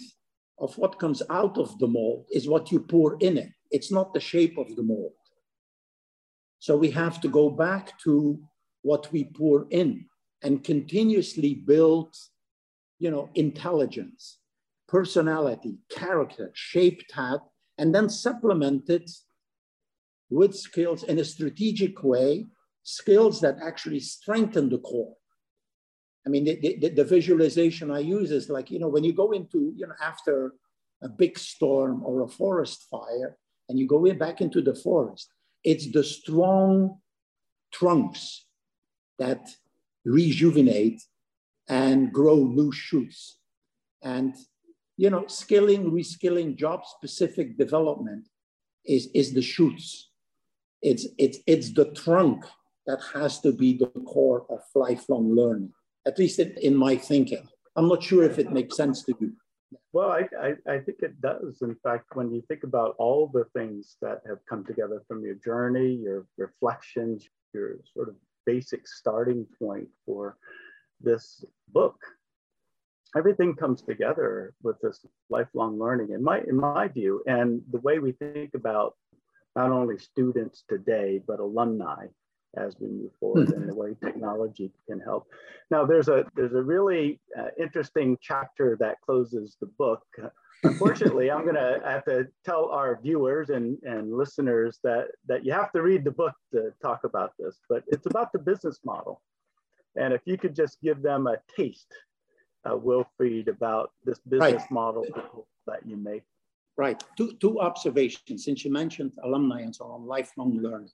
[0.60, 3.50] of what comes out of the mold is what you pour in it.
[3.70, 5.12] It's not the shape of the mold.
[6.60, 8.40] So we have to go back to
[8.82, 10.07] what we pour in
[10.42, 12.14] and continuously build,
[12.98, 14.38] you know, intelligence,
[14.86, 17.40] personality, character, shape that,
[17.76, 19.10] and then supplement it
[20.30, 22.46] with skills in a strategic way,
[22.82, 25.14] skills that actually strengthen the core.
[26.26, 29.32] I mean, the, the, the, visualization I use is like, you know, when you go
[29.32, 30.52] into, you know, after
[31.02, 35.30] a big storm or a forest fire, and you go back into the forest,
[35.64, 36.98] it's the strong
[37.72, 38.46] trunks
[39.18, 39.48] that
[40.08, 41.02] rejuvenate
[41.68, 43.38] and grow new shoots.
[44.02, 44.34] And,
[44.96, 48.28] you know, skilling, reskilling, job specific development
[48.84, 50.10] is, is the shoots.
[50.82, 52.44] It's, it's, it's the trunk
[52.86, 55.72] that has to be the core of lifelong learning,
[56.06, 57.46] at least in, in my thinking.
[57.76, 59.32] I'm not sure if it makes sense to you.
[59.92, 61.60] Well, I, I, I, think it does.
[61.60, 65.34] In fact, when you think about all the things that have come together from your
[65.34, 68.14] journey, your reflections, your sort of
[68.52, 70.38] basic starting point for
[71.00, 71.44] this
[71.78, 71.98] book.
[73.16, 77.98] Everything comes together with this lifelong learning, in my in my view, and the way
[77.98, 78.94] we think about
[79.56, 82.06] not only students today but alumni
[82.56, 85.24] as we move forward and the way technology can help.
[85.70, 90.02] Now, there's a there's a really uh, interesting chapter that closes the book.
[90.64, 95.52] Unfortunately, I'm going to have to tell our viewers and, and listeners that, that you
[95.52, 99.22] have to read the book to talk about this, but it's about the business model.
[99.96, 101.92] And if you could just give them a taste,
[102.64, 104.70] uh, Wilfried, about this business right.
[104.70, 105.06] model
[105.66, 106.22] that you make.
[106.76, 107.02] Right.
[107.16, 108.44] Two, two observations.
[108.44, 110.90] Since you mentioned alumni and so on, lifelong learning.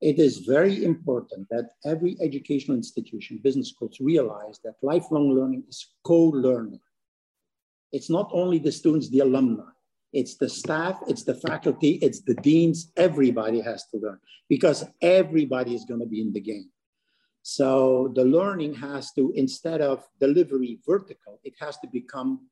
[0.00, 5.94] It is very important that every educational institution, business schools, realize that lifelong learning is
[6.04, 6.80] co-learning.
[7.92, 9.70] It's not only the students, the alumni,
[10.12, 14.18] it's the staff, it's the faculty, it's the deans, everybody has to learn
[14.48, 16.70] because everybody is going to be in the game.
[17.42, 22.48] So the learning has to, instead of delivery vertical, it has to become,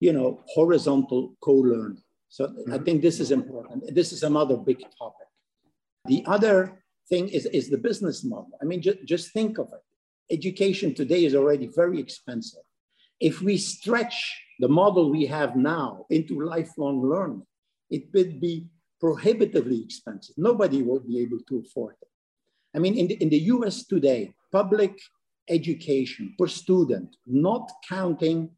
[0.00, 2.02] you know, horizontal co-learning.
[2.28, 2.72] So mm-hmm.
[2.72, 3.94] I think this is important.
[3.94, 5.28] This is another big topic.
[6.06, 8.58] The other thing is, is the business model.
[8.60, 10.34] I mean, ju- just think of it.
[10.34, 12.65] Education today is already very expensive.
[13.20, 17.46] If we stretch the model we have now into lifelong learning,
[17.90, 18.66] it would be
[19.00, 20.34] prohibitively expensive.
[20.36, 22.08] Nobody will be able to afford it.
[22.74, 24.98] I mean, in the, in the US today, public
[25.48, 28.50] education per student, not counting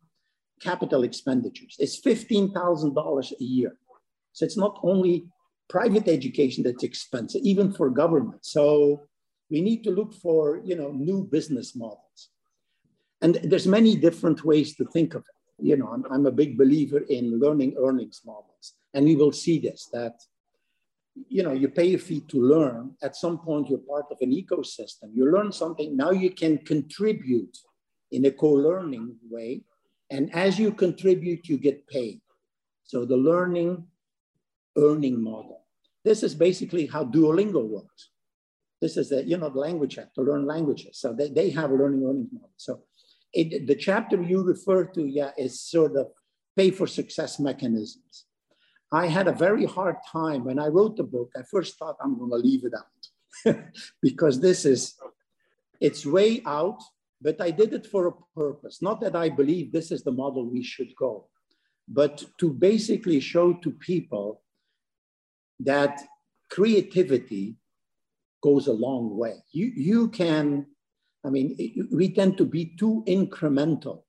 [0.60, 3.76] capital expenditures, is $15,000 a year.
[4.32, 5.26] So it's not only
[5.68, 8.44] private education that's expensive, even for government.
[8.44, 9.02] So
[9.50, 12.30] we need to look for, you know, new business models.
[13.20, 15.66] And there's many different ways to think of it.
[15.66, 18.74] You know, I'm, I'm a big believer in learning earnings models.
[18.94, 20.14] And we will see this, that,
[21.28, 22.94] you know, you pay a fee to learn.
[23.02, 25.10] At some point, you're part of an ecosystem.
[25.14, 27.58] You learn something, now you can contribute
[28.12, 29.62] in a co-learning way.
[30.10, 32.20] And as you contribute, you get paid.
[32.84, 33.84] So the learning
[34.76, 35.64] earning model.
[36.04, 38.10] This is basically how Duolingo works.
[38.80, 40.98] This is the, you know, the language app to learn languages.
[40.98, 42.52] So they, they have a learning earning model.
[42.56, 42.82] So
[43.32, 46.08] it, the chapter you refer to, yeah, is sort of
[46.56, 48.24] pay for success mechanisms.
[48.90, 51.30] I had a very hard time when I wrote the book.
[51.36, 53.60] I first thought I'm going to leave it out
[54.02, 54.94] because this is,
[55.80, 56.82] it's way out,
[57.20, 58.80] but I did it for a purpose.
[58.80, 61.28] Not that I believe this is the model we should go,
[61.86, 64.42] but to basically show to people
[65.60, 66.00] that
[66.50, 67.56] creativity
[68.42, 69.34] goes a long way.
[69.52, 70.66] You, you can,
[71.24, 71.56] I mean,
[71.90, 74.02] we tend to be too incremental.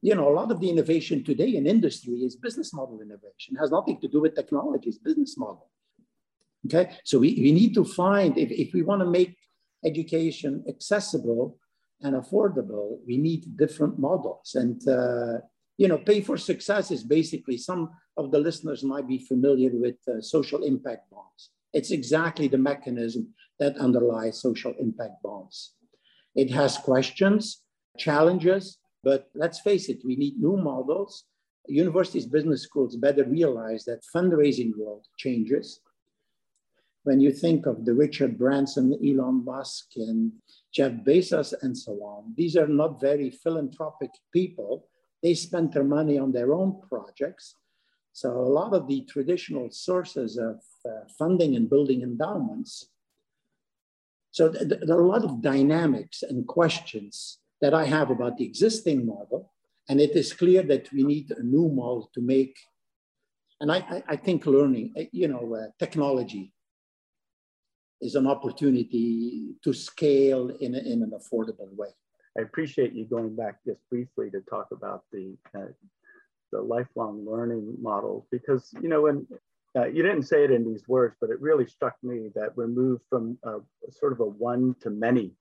[0.00, 3.58] You know, a lot of the innovation today in industry is business model innovation, it
[3.58, 5.70] has nothing to do with technology, it's business model.
[6.66, 9.36] Okay, so we, we need to find, if, if we want to make
[9.84, 11.58] education accessible
[12.02, 14.54] and affordable, we need different models.
[14.54, 15.38] And, uh,
[15.76, 19.96] you know, pay for success is basically some of the listeners might be familiar with
[20.08, 21.50] uh, social impact bonds.
[21.72, 25.74] It's exactly the mechanism that underlies social impact bonds.
[26.34, 27.62] It has questions,
[27.98, 31.24] challenges, but let's face it, we need new models.
[31.66, 35.80] Universities, business schools better realize that fundraising world changes.
[37.04, 40.32] When you think of the Richard Branson, Elon Musk, and
[40.72, 44.88] Jeff Bezos, and so on, these are not very philanthropic people.
[45.22, 47.54] They spend their money on their own projects
[48.18, 52.88] so a lot of the traditional sources of uh, funding and building endowments.
[54.30, 58.36] So th- th- there are a lot of dynamics and questions that I have about
[58.36, 59.52] the existing model.
[59.88, 62.56] And it is clear that we need a new model to make,
[63.60, 66.52] and I, I, I think learning, uh, you know, uh, technology
[68.00, 71.88] is an opportunity to scale in, a, in an affordable way.
[72.38, 75.72] I appreciate you going back just briefly to talk about the uh,
[76.52, 79.26] the lifelong learning model because you know when
[79.78, 82.66] uh, you didn't say it in these words but it really struck me that we're
[82.66, 83.58] moved from a,
[83.90, 85.32] sort of a one to many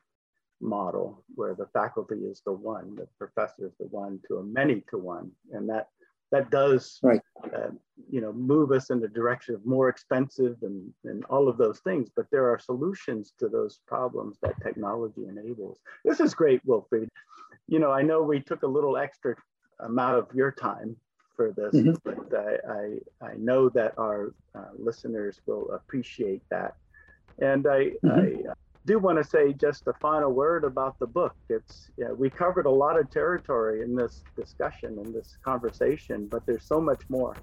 [0.61, 4.84] model where the faculty is the one the professor is the one to a many
[4.89, 5.31] to one.
[5.51, 5.88] And that
[6.31, 7.22] that does right.
[7.55, 7.69] uh,
[8.09, 11.80] you know move us in the direction of more expensive and, and all of those
[11.80, 12.09] things.
[12.15, 15.80] But there are solutions to those problems that technology enables.
[16.03, 17.09] This is great wilfried.
[17.68, 19.35] You know i know we took a little extra
[19.80, 20.95] amount of your time
[21.38, 21.93] for this, mm-hmm.
[22.03, 22.57] but I,
[23.23, 26.76] I, I, know that our uh, listeners will appreciate that.
[27.39, 28.49] And I, mm-hmm.
[28.49, 28.53] I
[28.85, 31.35] do want to say just a final word about the book.
[31.47, 36.45] It's yeah, we covered a lot of territory in this discussion in this conversation, but
[36.45, 37.35] there's so much more.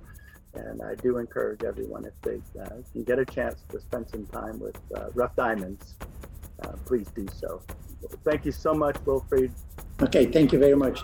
[0.55, 4.27] And I do encourage everyone if they uh, can get a chance to spend some
[4.27, 5.95] time with uh, Rough Diamonds,
[6.63, 7.61] uh, please do so.
[8.25, 9.51] Thank you so much, Wilfried.
[10.03, 11.03] Okay, thank you very much.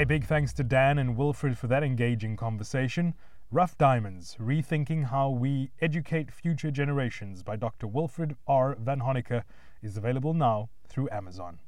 [0.00, 3.12] A big thanks to Dan and Wilfried for that engaging conversation.
[3.50, 7.86] Rough Diamonds Rethinking How We Educate Future Generations by Dr.
[7.86, 8.76] Wilfried R.
[8.82, 9.42] Vanhonacker
[9.82, 11.58] is available now through Amazon.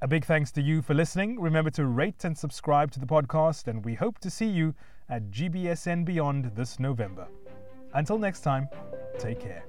[0.00, 1.40] A big thanks to you for listening.
[1.40, 4.72] Remember to rate and subscribe to the podcast, and we hope to see you
[5.08, 7.26] at GBSN Beyond this November.
[7.94, 8.68] Until next time,
[9.18, 9.64] take care.